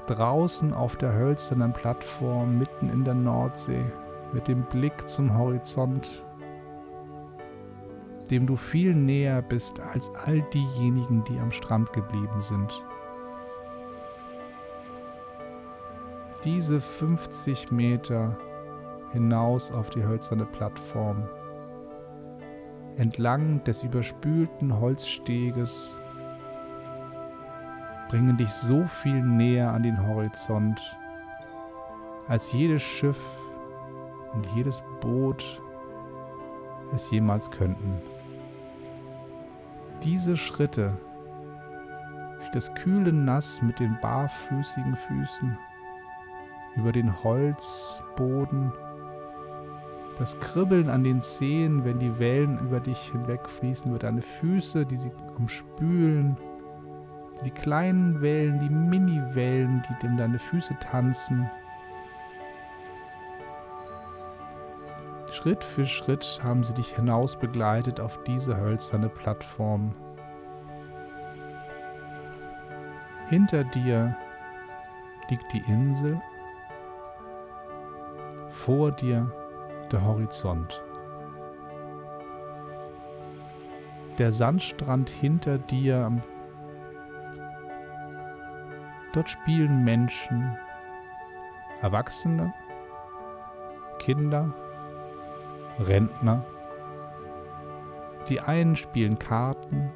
Draußen 0.06 0.72
auf 0.72 0.96
der 0.96 1.12
hölzernen 1.12 1.74
Plattform 1.74 2.56
mitten 2.56 2.88
in 2.88 3.04
der 3.04 3.12
Nordsee 3.12 3.84
mit 4.32 4.48
dem 4.48 4.62
Blick 4.62 5.06
zum 5.06 5.36
Horizont, 5.36 6.24
dem 8.30 8.46
du 8.46 8.56
viel 8.56 8.94
näher 8.94 9.42
bist 9.42 9.80
als 9.80 10.10
all 10.14 10.40
diejenigen, 10.54 11.22
die 11.24 11.38
am 11.38 11.52
Strand 11.52 11.92
geblieben 11.92 12.40
sind. 12.40 12.82
Diese 16.42 16.80
50 16.80 17.70
Meter 17.70 18.38
hinaus 19.10 19.72
auf 19.72 19.90
die 19.90 20.02
hölzerne 20.02 20.46
Plattform, 20.46 21.28
entlang 22.96 23.62
des 23.64 23.82
überspülten 23.82 24.78
Holzsteges, 24.78 25.98
bringen 28.08 28.36
dich 28.36 28.50
so 28.50 28.84
viel 28.84 29.22
näher 29.22 29.72
an 29.72 29.82
den 29.82 30.06
Horizont, 30.06 30.80
als 32.28 32.52
jedes 32.52 32.82
Schiff 32.82 33.20
und 34.34 34.46
jedes 34.54 34.82
Boot 35.00 35.60
es 36.94 37.10
jemals 37.10 37.50
könnten. 37.50 37.94
Diese 40.02 40.36
Schritte 40.36 40.96
durch 42.38 42.50
das 42.50 42.74
kühle 42.74 43.12
Nass 43.12 43.62
mit 43.62 43.78
den 43.80 43.96
barfüßigen 44.00 44.96
Füßen 44.96 45.56
über 46.76 46.92
den 46.92 47.22
Holzboden, 47.22 48.72
das 50.22 50.38
Kribbeln 50.38 50.88
an 50.88 51.02
den 51.02 51.20
Zehen, 51.20 51.84
wenn 51.84 51.98
die 51.98 52.20
Wellen 52.20 52.56
über 52.60 52.78
dich 52.78 53.10
hinwegfließen, 53.10 53.90
über 53.90 53.98
deine 53.98 54.22
Füße, 54.22 54.86
die 54.86 54.96
sie 54.96 55.10
umspülen, 55.36 56.36
die 57.44 57.50
kleinen 57.50 58.20
Wellen, 58.22 58.60
die 58.60 58.70
Mini-Wellen, 58.70 59.82
die 60.00 60.06
um 60.06 60.16
deine 60.16 60.38
Füße 60.38 60.76
tanzen, 60.78 61.50
Schritt 65.32 65.64
für 65.64 65.86
Schritt 65.86 66.38
haben 66.44 66.62
sie 66.62 66.74
dich 66.74 66.94
hinaus 66.94 67.36
begleitet 67.36 67.98
auf 67.98 68.22
diese 68.22 68.56
hölzerne 68.56 69.08
Plattform. 69.08 69.92
Hinter 73.28 73.64
dir 73.64 74.14
liegt 75.30 75.52
die 75.52 75.64
Insel, 75.66 76.22
vor 78.50 78.92
dir 78.92 79.32
der 79.92 80.04
Horizont. 80.04 80.82
Der 84.18 84.32
Sandstrand 84.32 85.10
hinter 85.10 85.58
dir, 85.58 86.10
dort 89.12 89.30
spielen 89.30 89.84
Menschen, 89.84 90.56
Erwachsene, 91.80 92.52
Kinder, 93.98 94.52
Rentner. 95.80 96.44
Die 98.28 98.40
einen 98.40 98.76
spielen 98.76 99.18
Karten, 99.18 99.90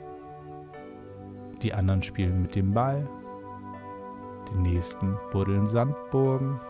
die 1.62 1.72
anderen 1.72 2.02
spielen 2.02 2.42
mit 2.42 2.54
dem 2.54 2.72
Ball, 2.72 3.09
die 4.50 4.56
nächsten 4.56 5.16
buddeln 5.30 5.66
Sandburgen 5.66 6.61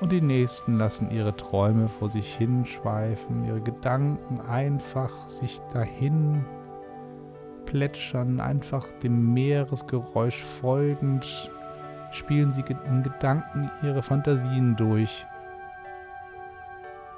und 0.00 0.12
die 0.12 0.20
nächsten 0.20 0.78
lassen 0.78 1.10
ihre 1.10 1.36
Träume 1.36 1.88
vor 1.88 2.08
sich 2.08 2.34
hinschweifen, 2.34 3.44
ihre 3.44 3.60
Gedanken 3.60 4.40
einfach 4.40 5.28
sich 5.28 5.60
dahin 5.72 6.44
plätschern, 7.64 8.40
einfach 8.40 8.86
dem 9.02 9.32
Meeresgeräusch 9.32 10.42
folgend, 10.60 11.50
spielen 12.12 12.52
sie 12.52 12.64
in 12.88 13.02
Gedanken 13.02 13.70
ihre 13.82 14.02
Fantasien 14.02 14.76
durch 14.76 15.26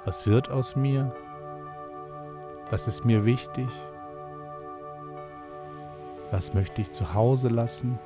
was 0.05 0.25
wird 0.25 0.49
aus 0.49 0.75
mir? 0.75 1.13
Was 2.71 2.87
ist 2.87 3.05
mir 3.05 3.25
wichtig? 3.25 3.67
Was 6.31 6.55
möchte 6.55 6.81
ich 6.81 6.91
zu 6.91 7.13
Hause 7.13 7.49
lassen? 7.49 7.99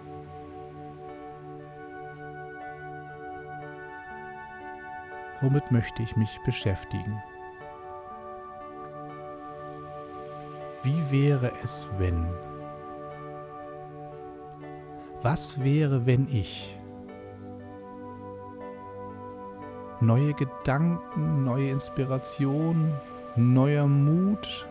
Womit 5.44 5.72
möchte 5.72 6.02
ich 6.02 6.16
mich 6.16 6.40
beschäftigen? 6.44 7.22
Wie 10.82 11.12
wäre 11.12 11.52
es, 11.64 11.88
wenn? 12.00 12.26
Was 15.22 15.64
wäre, 15.64 16.08
wenn 16.08 16.28
ich? 16.32 16.76
neue 20.04 20.34
Gedanken, 20.34 21.46
neue 21.46 21.70
Inspiration, 21.70 22.94
neuer 23.36 23.88
Mut. 23.88 24.68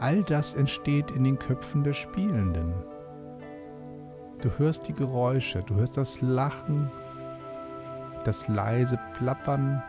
All 0.00 0.22
das 0.24 0.54
entsteht 0.54 1.12
in 1.12 1.24
den 1.24 1.38
Köpfen 1.38 1.84
der 1.84 1.94
Spielenden. 1.94 2.74
Du 4.40 4.50
hörst 4.58 4.88
die 4.88 4.94
Geräusche, 4.94 5.62
du 5.62 5.76
hörst 5.76 5.96
das 5.96 6.20
Lachen, 6.20 6.90
das 8.24 8.48
leise 8.48 8.98
Plappern 9.14 9.82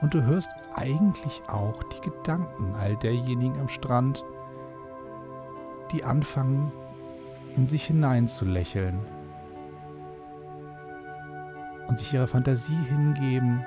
und 0.00 0.14
du 0.14 0.22
hörst 0.22 0.50
eigentlich 0.74 1.42
auch 1.48 1.82
die 1.84 2.00
Gedanken 2.10 2.74
all 2.74 2.96
derjenigen 2.96 3.60
am 3.60 3.68
Strand, 3.68 4.24
die 5.92 6.04
anfangen, 6.04 6.70
in 7.56 7.66
sich 7.66 7.84
hinein 7.84 8.28
zu 8.28 8.44
lächeln 8.44 9.00
und 11.88 11.98
sich 11.98 12.12
ihrer 12.12 12.28
Fantasie 12.28 12.78
hingeben 12.88 13.64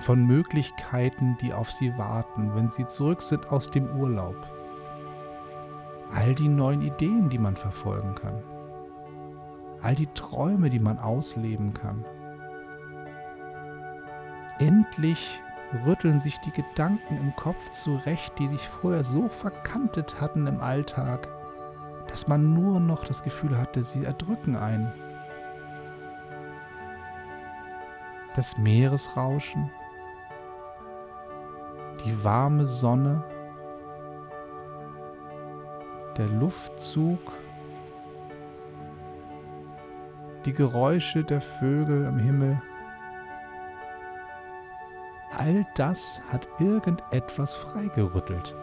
von 0.00 0.26
Möglichkeiten, 0.26 1.38
die 1.40 1.54
auf 1.54 1.72
sie 1.72 1.96
warten, 1.96 2.54
wenn 2.54 2.70
sie 2.70 2.86
zurück 2.88 3.22
sind 3.22 3.50
aus 3.50 3.70
dem 3.70 3.88
Urlaub. 3.98 4.36
All 6.12 6.34
die 6.34 6.48
neuen 6.48 6.82
Ideen, 6.82 7.28
die 7.30 7.38
man 7.38 7.56
verfolgen 7.56 8.14
kann. 8.14 8.42
All 9.80 9.94
die 9.94 10.08
Träume, 10.14 10.70
die 10.70 10.80
man 10.80 10.98
ausleben 10.98 11.72
kann. 11.72 12.04
Endlich 14.58 15.40
rütteln 15.86 16.20
sich 16.20 16.38
die 16.38 16.50
Gedanken 16.50 17.16
im 17.18 17.34
Kopf 17.36 17.70
zurecht, 17.70 18.38
die 18.38 18.48
sich 18.48 18.66
vorher 18.68 19.04
so 19.04 19.28
verkantet 19.28 20.20
hatten 20.20 20.46
im 20.46 20.60
Alltag, 20.60 21.28
dass 22.08 22.26
man 22.26 22.54
nur 22.54 22.80
noch 22.80 23.04
das 23.04 23.22
Gefühl 23.22 23.56
hatte, 23.56 23.84
sie 23.84 24.04
erdrücken 24.04 24.56
einen. 24.56 24.90
Das 28.34 28.56
Meeresrauschen, 28.56 29.70
die 32.04 32.24
warme 32.24 32.66
Sonne, 32.66 33.22
der 36.16 36.28
Luftzug, 36.28 37.20
die 40.48 40.54
Geräusche 40.54 41.24
der 41.24 41.42
Vögel 41.42 42.06
am 42.06 42.18
Himmel, 42.18 42.58
all 45.30 45.66
das 45.74 46.22
hat 46.30 46.48
irgendetwas 46.58 47.54
freigerüttelt. 47.54 48.56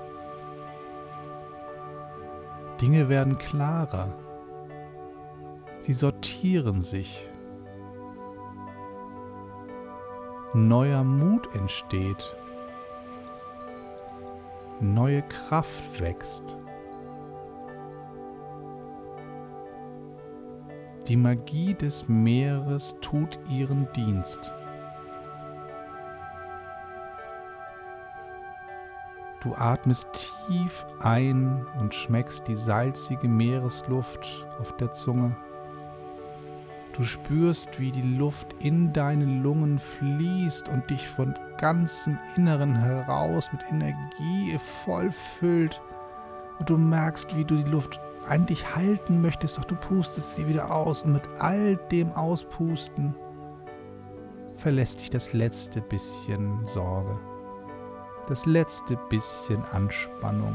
Dinge 2.81 3.07
werden 3.07 3.37
klarer. 3.37 4.11
Sie 5.79 5.93
sortieren 5.93 6.81
sich. 6.81 7.29
Neuer 10.55 11.03
Mut 11.03 11.53
entsteht. 11.53 12.35
Neue 14.79 15.21
Kraft 15.21 16.01
wächst. 16.01 16.57
Die 21.07 21.17
Magie 21.17 21.75
des 21.75 22.07
Meeres 22.07 22.95
tut 22.99 23.37
ihren 23.47 23.87
Dienst. 23.93 24.51
Du 29.43 29.53
atmest 29.53 30.07
tief 30.47 30.83
ein 31.01 31.63
und 31.79 31.93
schmeckst 31.93 32.47
die 32.47 32.55
salzige 32.55 33.27
Meeresluft 33.27 34.47
auf 34.59 34.75
der 34.77 34.93
Zunge. 34.93 35.35
Du 36.97 37.03
spürst, 37.03 37.79
wie 37.79 37.91
die 37.91 38.17
Luft 38.17 38.55
in 38.57 38.91
deine 38.91 39.25
Lungen 39.25 39.77
fließt 39.77 40.69
und 40.69 40.89
dich 40.89 41.07
von 41.07 41.35
ganzem 41.59 42.17
Inneren 42.35 42.73
heraus 42.75 43.51
mit 43.51 43.61
Energie 43.69 44.57
vollfüllt. 44.83 45.79
Und 46.57 46.67
du 46.67 46.79
merkst, 46.79 47.37
wie 47.37 47.45
du 47.45 47.57
die 47.57 47.69
Luft 47.69 47.99
eigentlich 48.27 48.75
halten 48.75 49.21
möchtest, 49.21 49.57
doch 49.57 49.65
du 49.65 49.75
pustest 49.75 50.35
sie 50.35 50.47
wieder 50.47 50.71
aus 50.71 51.03
und 51.03 51.13
mit 51.13 51.27
all 51.39 51.77
dem 51.91 52.11
Auspusten 52.13 53.15
verlässt 54.57 55.01
dich 55.01 55.09
das 55.09 55.33
letzte 55.33 55.81
bisschen 55.81 56.65
Sorge 56.65 57.17
das 58.27 58.45
letzte 58.45 58.97
bisschen 59.09 59.63
Anspannung, 59.65 60.53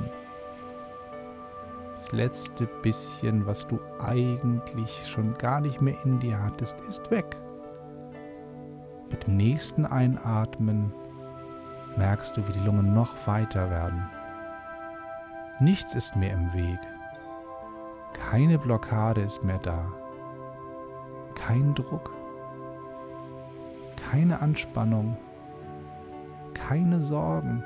das 1.95 2.11
letzte 2.13 2.67
bisschen, 2.67 3.47
was 3.47 3.67
du 3.67 3.79
eigentlich 4.01 5.07
schon 5.07 5.35
gar 5.35 5.61
nicht 5.61 5.81
mehr 5.81 5.97
in 6.05 6.19
dir 6.19 6.43
hattest, 6.43 6.81
ist 6.89 7.11
weg. 7.11 7.37
Mit 9.11 9.27
dem 9.27 9.37
nächsten 9.37 9.85
Einatmen 9.85 10.93
merkst 11.97 12.37
du, 12.37 12.47
wie 12.49 12.53
die 12.53 12.67
Lungen 12.67 12.95
noch 12.95 13.27
weiter 13.27 13.71
werden. 13.71 14.09
Nichts 15.61 15.95
ist 15.95 16.17
mehr 16.17 16.33
im 16.33 16.53
Weg. 16.53 16.79
Keine 18.31 18.59
Blockade 18.59 19.23
ist 19.23 19.43
mehr 19.43 19.59
da. 19.59 19.93
Kein 21.35 21.75
Druck. 21.75 22.11
Keine 24.11 24.41
Anspannung 24.41 25.17
keine 26.71 27.01
Sorgen. 27.01 27.65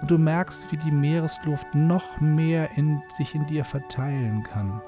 Und 0.00 0.10
du 0.10 0.18
merkst, 0.18 0.70
wie 0.72 0.76
die 0.76 0.90
Meeresluft 0.90 1.74
noch 1.74 2.20
mehr 2.20 2.70
in 2.76 3.00
sich 3.16 3.34
in 3.34 3.46
dir 3.46 3.64
verteilen 3.64 4.42
kann. 4.42 4.80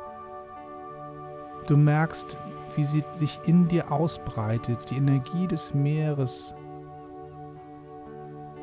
Du 1.68 1.76
merkst, 1.76 2.36
wie 2.76 2.84
sie 2.84 3.04
sich 3.14 3.38
in 3.44 3.68
dir 3.68 3.92
ausbreitet, 3.92 4.90
die 4.90 4.96
Energie 4.96 5.46
des 5.46 5.72
Meeres, 5.72 6.54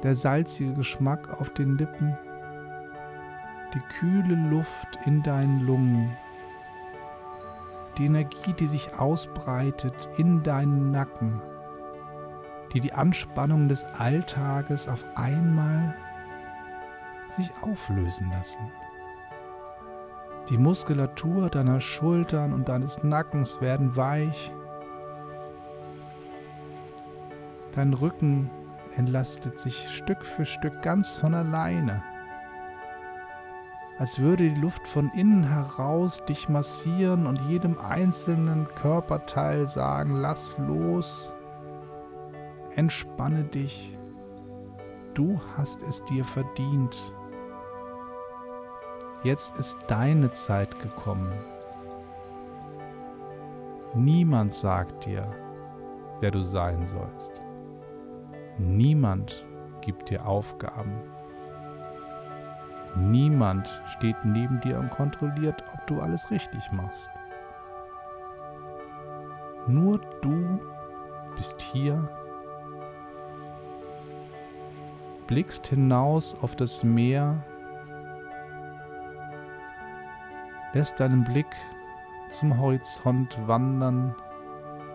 der 0.04 0.16
salzige 0.16 0.74
Geschmack 0.74 1.40
auf 1.40 1.54
den 1.54 1.78
Lippen, 1.78 2.18
die 3.74 3.80
kühle 3.80 4.36
Luft 4.50 5.00
in 5.06 5.24
deinen 5.24 5.66
Lungen, 5.66 6.12
die 7.98 8.06
Energie, 8.06 8.54
die 8.60 8.68
sich 8.68 8.94
ausbreitet 8.94 10.10
in 10.18 10.44
deinen 10.44 10.92
Nacken 10.92 11.42
die 12.74 12.80
die 12.80 12.94
Anspannung 12.94 13.68
des 13.68 13.84
Alltages 13.98 14.88
auf 14.88 15.04
einmal 15.16 15.96
sich 17.30 17.52
auflösen 17.62 18.30
lassen. 18.30 18.72
Die 20.50 20.58
Muskulatur 20.58 21.50
deiner 21.50 21.80
Schultern 21.80 22.54
und 22.54 22.68
deines 22.68 23.04
Nackens 23.04 23.62
werden 23.62 23.96
weich. 23.96 24.52
Dein 27.76 27.94
Rücken 27.94 28.50
entlastet 28.96 29.60
sich 29.60 29.90
Stück 29.96 30.24
für 30.24 30.46
Stück 30.46 30.82
ganz 30.82 31.18
von 31.18 31.34
alleine, 31.34 32.04
als 34.02 34.18
würde 34.18 34.50
die 34.50 34.60
Luft 34.60 34.88
von 34.88 35.12
innen 35.14 35.44
heraus 35.44 36.26
dich 36.26 36.50
massieren 36.50 37.28
und 37.28 37.40
jedem 37.42 37.78
einzelnen 37.78 38.68
Körperteil 38.82 39.68
sagen, 39.68 40.16
lass 40.16 40.58
los, 40.58 41.36
Entspanne 42.76 43.44
dich. 43.44 43.96
Du 45.14 45.40
hast 45.56 45.84
es 45.84 46.04
dir 46.06 46.26
verdient. 46.26 47.14
Jetzt 49.24 49.60
ist 49.60 49.78
deine 49.88 50.34
Zeit 50.34 50.80
gekommen. 50.82 51.32
Niemand 53.94 54.56
sagt 54.56 55.06
dir, 55.06 55.32
wer 56.22 56.32
du 56.32 56.42
sein 56.42 56.88
sollst. 56.88 57.34
Niemand 58.58 59.46
gibt 59.82 60.10
dir 60.10 60.26
Aufgaben. 60.26 61.21
Niemand 62.96 63.82
steht 63.88 64.18
neben 64.24 64.60
dir 64.62 64.78
und 64.80 64.90
kontrolliert, 64.90 65.64
ob 65.74 65.88
du 65.88 66.02
alles 66.02 66.30
richtig 66.32 66.72
machst. 66.72 67.10
Nur 69.68 70.00
du 70.22 70.60
bist 71.36 71.62
hier 71.62 72.10
blickst 75.32 75.68
hinaus 75.68 76.36
auf 76.42 76.58
das 76.58 76.84
Meer, 76.84 77.42
lässt 80.74 81.00
deinen 81.00 81.24
Blick 81.24 81.46
zum 82.30 82.60
Horizont 82.60 83.38
wandern 83.48 84.14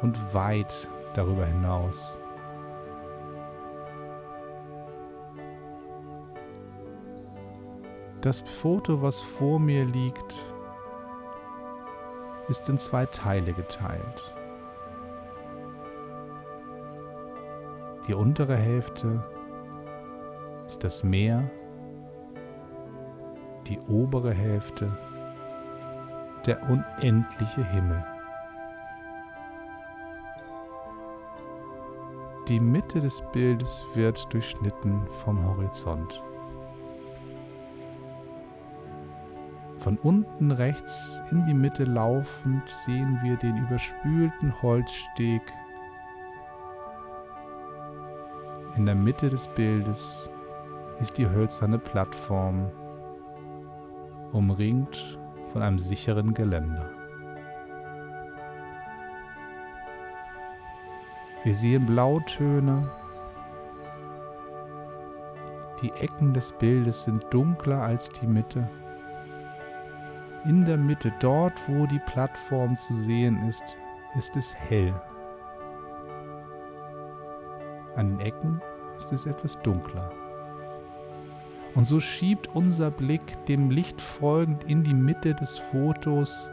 und 0.02 0.34
weit 0.34 0.86
darüber 1.14 1.46
hinaus. 1.46 2.18
Das 8.20 8.40
Foto, 8.40 9.02
was 9.02 9.20
vor 9.20 9.60
mir 9.60 9.84
liegt, 9.84 10.40
ist 12.48 12.68
in 12.68 12.78
zwei 12.78 13.06
Teile 13.06 13.52
geteilt. 13.52 14.34
Die 18.06 18.14
untere 18.14 18.56
Hälfte 18.56 19.22
ist 20.66 20.82
das 20.82 21.02
Meer, 21.02 21.50
die 23.66 23.80
obere 23.88 24.32
Hälfte, 24.32 24.88
der 26.46 26.62
unendliche 26.70 27.64
Himmel. 27.64 28.04
Die 32.48 32.60
Mitte 32.60 33.00
des 33.00 33.22
Bildes 33.32 33.84
wird 33.94 34.32
durchschnitten 34.32 35.04
vom 35.24 35.44
Horizont. 35.44 36.22
Von 39.86 39.98
unten 39.98 40.50
rechts 40.50 41.22
in 41.30 41.46
die 41.46 41.54
Mitte 41.54 41.84
laufend 41.84 42.68
sehen 42.68 43.20
wir 43.22 43.36
den 43.36 43.56
überspülten 43.56 44.52
Holzsteg 44.60 45.40
In 48.76 48.84
der 48.84 48.96
Mitte 48.96 49.30
des 49.30 49.46
Bildes 49.46 50.28
ist 50.98 51.16
die 51.16 51.28
hölzerne 51.28 51.78
Plattform, 51.78 52.68
umringt 54.32 55.20
von 55.52 55.62
einem 55.62 55.78
sicheren 55.78 56.34
Geländer. 56.34 56.90
Wir 61.44 61.54
sehen 61.54 61.86
Blautöne. 61.86 62.90
Die 65.80 65.92
Ecken 66.00 66.34
des 66.34 66.50
Bildes 66.58 67.04
sind 67.04 67.24
dunkler 67.30 67.82
als 67.82 68.08
die 68.10 68.26
Mitte. 68.26 68.68
In 70.46 70.64
der 70.64 70.76
Mitte, 70.76 71.12
dort 71.18 71.54
wo 71.66 71.86
die 71.86 71.98
Plattform 71.98 72.76
zu 72.76 72.94
sehen 72.94 73.42
ist, 73.48 73.64
ist 74.16 74.36
es 74.36 74.54
hell. 74.54 74.94
An 77.96 78.10
den 78.10 78.20
Ecken 78.20 78.62
ist 78.96 79.12
es 79.12 79.26
etwas 79.26 79.60
dunkler. 79.62 80.08
Und 81.74 81.84
so 81.84 81.98
schiebt 81.98 82.48
unser 82.54 82.92
Blick 82.92 83.44
dem 83.46 83.70
Licht 83.70 84.00
folgend 84.00 84.62
in 84.64 84.84
die 84.84 84.94
Mitte 84.94 85.34
des 85.34 85.58
Fotos 85.58 86.52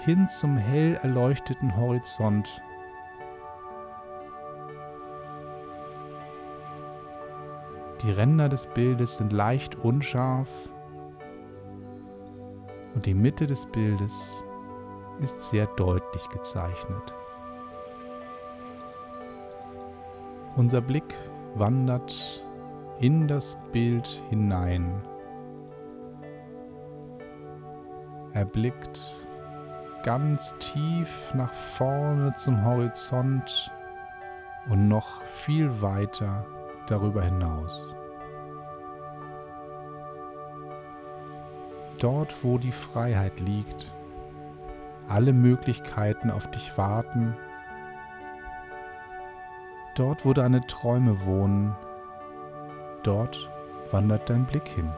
hin 0.00 0.28
zum 0.28 0.56
hell 0.56 0.98
erleuchteten 1.00 1.76
Horizont. 1.76 2.60
Die 8.02 8.10
Ränder 8.10 8.48
des 8.48 8.66
Bildes 8.66 9.16
sind 9.18 9.32
leicht 9.32 9.76
unscharf 9.76 10.48
und 12.96 13.04
die 13.04 13.14
Mitte 13.14 13.46
des 13.46 13.66
Bildes 13.66 14.42
ist 15.20 15.50
sehr 15.50 15.66
deutlich 15.76 16.26
gezeichnet. 16.30 17.14
Unser 20.56 20.80
Blick 20.80 21.14
wandert 21.54 22.42
in 22.98 23.28
das 23.28 23.58
Bild 23.70 24.06
hinein. 24.30 25.02
Er 28.32 28.46
blickt 28.46 28.98
ganz 30.02 30.54
tief 30.58 31.34
nach 31.34 31.52
vorne 31.52 32.34
zum 32.36 32.64
Horizont 32.64 33.70
und 34.70 34.88
noch 34.88 35.22
viel 35.22 35.82
weiter 35.82 36.46
darüber 36.86 37.22
hinaus. 37.22 37.94
Dort, 41.98 42.34
wo 42.42 42.58
die 42.58 42.72
Freiheit 42.72 43.40
liegt, 43.40 43.90
alle 45.08 45.32
Möglichkeiten 45.32 46.30
auf 46.30 46.50
dich 46.50 46.76
warten, 46.76 47.34
dort, 49.94 50.24
wo 50.24 50.32
deine 50.32 50.66
Träume 50.66 51.24
wohnen, 51.24 51.74
dort 53.02 53.48
wandert 53.92 54.28
dein 54.28 54.44
Blick 54.44 54.68
hin. 54.68 54.90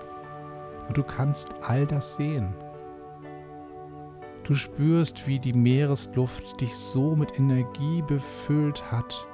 Und 0.89 0.97
du 0.97 1.03
kannst 1.03 1.55
all 1.63 1.87
das 1.87 2.17
sehen. 2.17 2.55
Du 4.45 4.55
spürst, 4.55 5.27
wie 5.27 5.39
die 5.39 5.53
Meeresluft 5.53 6.61
dich 6.61 6.75
so 6.75 7.15
mit 7.15 7.39
Energie 7.39 8.03
befüllt 8.03 8.91
hat, 8.91 9.27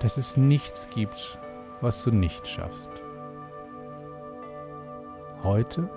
dass 0.00 0.16
es 0.16 0.36
nichts 0.36 0.88
gibt, 0.88 1.38
was 1.80 2.02
du 2.02 2.10
nicht 2.10 2.48
schaffst. 2.48 2.90
Heute 5.42 5.88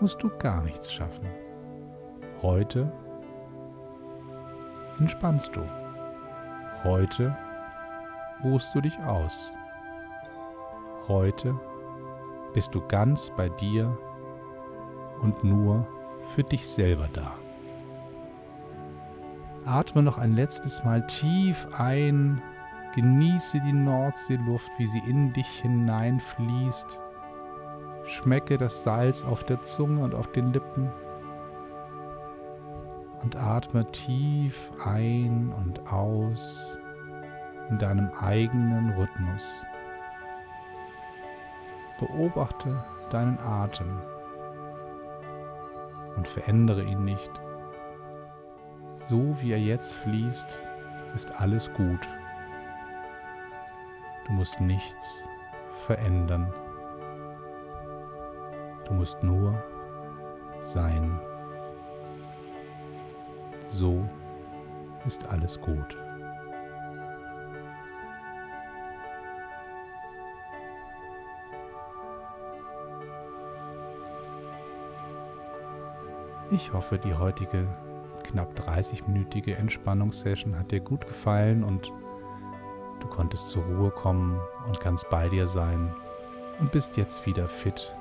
musst 0.00 0.22
du 0.22 0.30
gar 0.38 0.62
nichts 0.62 0.92
schaffen. 0.92 1.26
Heute 2.42 2.90
entspannst 4.98 5.54
du. 5.54 5.60
Heute 6.84 7.36
ruhst 8.44 8.74
du 8.74 8.80
dich 8.80 8.98
aus. 9.00 9.52
Heute 11.08 11.58
bist 12.54 12.74
du 12.74 12.80
ganz 12.86 13.30
bei 13.36 13.48
dir 13.48 13.96
und 15.20 15.42
nur 15.42 15.86
für 16.34 16.44
dich 16.44 16.66
selber 16.66 17.08
da. 17.12 17.32
Atme 19.64 20.02
noch 20.02 20.18
ein 20.18 20.34
letztes 20.34 20.84
Mal 20.84 21.06
tief 21.06 21.66
ein 21.76 22.40
Genieße 22.94 23.60
die 23.60 23.72
Nordseeluft, 23.72 24.70
wie 24.78 24.86
sie 24.86 25.02
in 25.06 25.32
dich 25.32 25.46
hineinfließt. 25.46 26.98
Schmecke 28.08 28.56
das 28.56 28.82
Salz 28.82 29.24
auf 29.24 29.44
der 29.44 29.62
Zunge 29.64 30.02
und 30.02 30.14
auf 30.14 30.32
den 30.32 30.52
Lippen. 30.52 30.90
Und 33.22 33.36
atme 33.36 33.90
tief 33.92 34.70
ein 34.84 35.52
und 35.58 35.92
aus 35.92 36.78
in 37.68 37.78
deinem 37.78 38.10
eigenen 38.18 38.90
Rhythmus. 38.90 39.64
Beobachte 42.00 42.82
deinen 43.10 43.38
Atem 43.38 44.00
und 46.16 46.26
verändere 46.26 46.82
ihn 46.82 47.04
nicht. 47.04 47.30
So 48.96 49.36
wie 49.40 49.52
er 49.52 49.60
jetzt 49.60 49.94
fließt, 49.94 50.58
ist 51.14 51.40
alles 51.40 51.72
gut. 51.74 52.08
Du 54.26 54.32
musst 54.32 54.60
nichts 54.60 55.28
verändern. 55.86 56.52
Du 58.88 58.94
musst 58.94 59.22
nur 59.22 59.54
sein. 60.62 61.20
So 63.68 64.04
ist 65.06 65.26
alles 65.28 65.60
gut. 65.60 65.96
Ich 76.50 76.72
hoffe, 76.72 76.98
die 76.98 77.14
heutige 77.14 77.66
knapp 78.24 78.48
30-minütige 78.58 79.54
Entspannungssession 79.54 80.58
hat 80.58 80.72
dir 80.72 80.80
gut 80.80 81.06
gefallen 81.06 81.62
und 81.62 81.92
Du 83.00 83.06
konntest 83.06 83.48
zur 83.48 83.62
Ruhe 83.64 83.90
kommen 83.90 84.40
und 84.66 84.80
ganz 84.80 85.04
bei 85.08 85.28
dir 85.28 85.46
sein 85.46 85.94
und 86.58 86.72
bist 86.72 86.96
jetzt 86.96 87.26
wieder 87.26 87.48
fit 87.48 87.94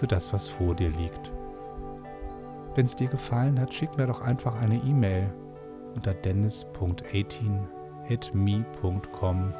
für 0.00 0.06
das, 0.06 0.32
was 0.32 0.48
vor 0.48 0.74
dir 0.74 0.88
liegt. 0.88 1.30
Wenn 2.74 2.86
es 2.86 2.96
dir 2.96 3.08
gefallen 3.08 3.60
hat, 3.60 3.74
schick 3.74 3.94
mir 3.98 4.06
doch 4.06 4.22
einfach 4.22 4.58
eine 4.58 4.76
E-Mail 4.76 5.30
unter 5.94 6.14
dennis.18 6.14 7.58
at 8.10 8.34
me.com 8.34 9.52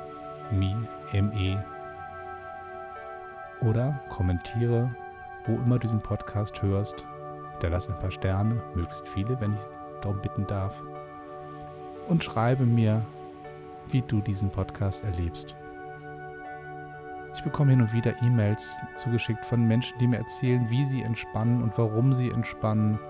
me, 0.51 1.65
oder 3.61 4.01
kommentiere, 4.09 4.91
wo 5.47 5.57
immer 5.57 5.75
du 5.75 5.81
diesen 5.81 6.01
Podcast 6.01 6.63
hörst. 6.63 7.05
Hinterlass 7.53 7.89
ein 7.89 7.99
paar 7.99 8.11
Sterne, 8.11 8.63
möglichst 8.75 9.07
viele, 9.09 9.39
wenn 9.43 9.53
ich 9.53 9.61
darum 10.01 10.23
bitten 10.23 10.47
darf. 10.47 10.75
Und 12.09 12.25
schreibe 12.25 12.65
mir, 12.65 13.03
wie 13.91 14.01
du 14.01 14.23
diesen 14.23 14.49
Podcast 14.49 15.05
erlebst. 15.05 15.55
Ich 17.41 17.45
bekomme 17.45 17.71
hin 17.71 17.81
und 17.81 17.95
wieder 17.95 18.21
E-Mails 18.21 18.77
zugeschickt 18.97 19.47
von 19.47 19.67
Menschen, 19.67 19.97
die 19.99 20.07
mir 20.07 20.19
erzählen, 20.19 20.69
wie 20.69 20.85
sie 20.85 21.01
entspannen 21.01 21.63
und 21.63 21.73
warum 21.79 22.13
sie 22.13 22.29
entspannen 22.29 23.01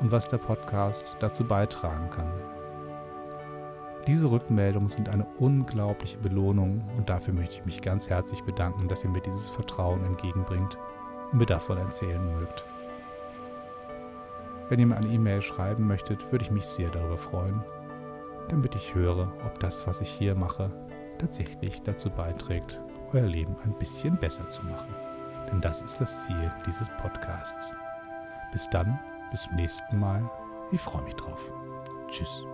und 0.00 0.10
was 0.10 0.26
der 0.26 0.38
Podcast 0.38 1.18
dazu 1.20 1.44
beitragen 1.44 2.08
kann. 2.08 2.32
Diese 4.06 4.30
Rückmeldungen 4.30 4.88
sind 4.88 5.10
eine 5.10 5.26
unglaubliche 5.38 6.16
Belohnung 6.16 6.82
und 6.96 7.10
dafür 7.10 7.34
möchte 7.34 7.56
ich 7.56 7.66
mich 7.66 7.82
ganz 7.82 8.08
herzlich 8.08 8.42
bedanken, 8.44 8.88
dass 8.88 9.04
ihr 9.04 9.10
mir 9.10 9.20
dieses 9.20 9.50
Vertrauen 9.50 10.02
entgegenbringt 10.06 10.78
und 11.32 11.40
mir 11.40 11.46
davon 11.46 11.76
erzählen 11.76 12.24
mögt. 12.40 12.64
Wenn 14.70 14.80
ihr 14.80 14.86
mir 14.86 14.96
eine 14.96 15.08
E-Mail 15.08 15.42
schreiben 15.42 15.86
möchtet, 15.86 16.32
würde 16.32 16.46
ich 16.46 16.50
mich 16.50 16.64
sehr 16.64 16.88
darüber 16.88 17.18
freuen 17.18 17.62
damit 18.48 18.74
ich 18.74 18.94
höre, 18.94 19.32
ob 19.46 19.58
das, 19.60 19.86
was 19.86 20.00
ich 20.00 20.08
hier 20.10 20.34
mache, 20.34 20.70
tatsächlich 21.18 21.82
dazu 21.82 22.10
beiträgt, 22.10 22.80
euer 23.12 23.26
Leben 23.26 23.56
ein 23.64 23.72
bisschen 23.74 24.16
besser 24.16 24.48
zu 24.48 24.64
machen. 24.64 24.94
Denn 25.50 25.60
das 25.60 25.80
ist 25.80 26.00
das 26.00 26.26
Ziel 26.26 26.50
dieses 26.66 26.88
Podcasts. 27.00 27.74
Bis 28.52 28.68
dann, 28.70 28.98
bis 29.30 29.42
zum 29.42 29.56
nächsten 29.56 29.98
Mal. 29.98 30.28
Ich 30.72 30.80
freue 30.80 31.02
mich 31.02 31.14
drauf. 31.14 31.40
Tschüss. 32.10 32.44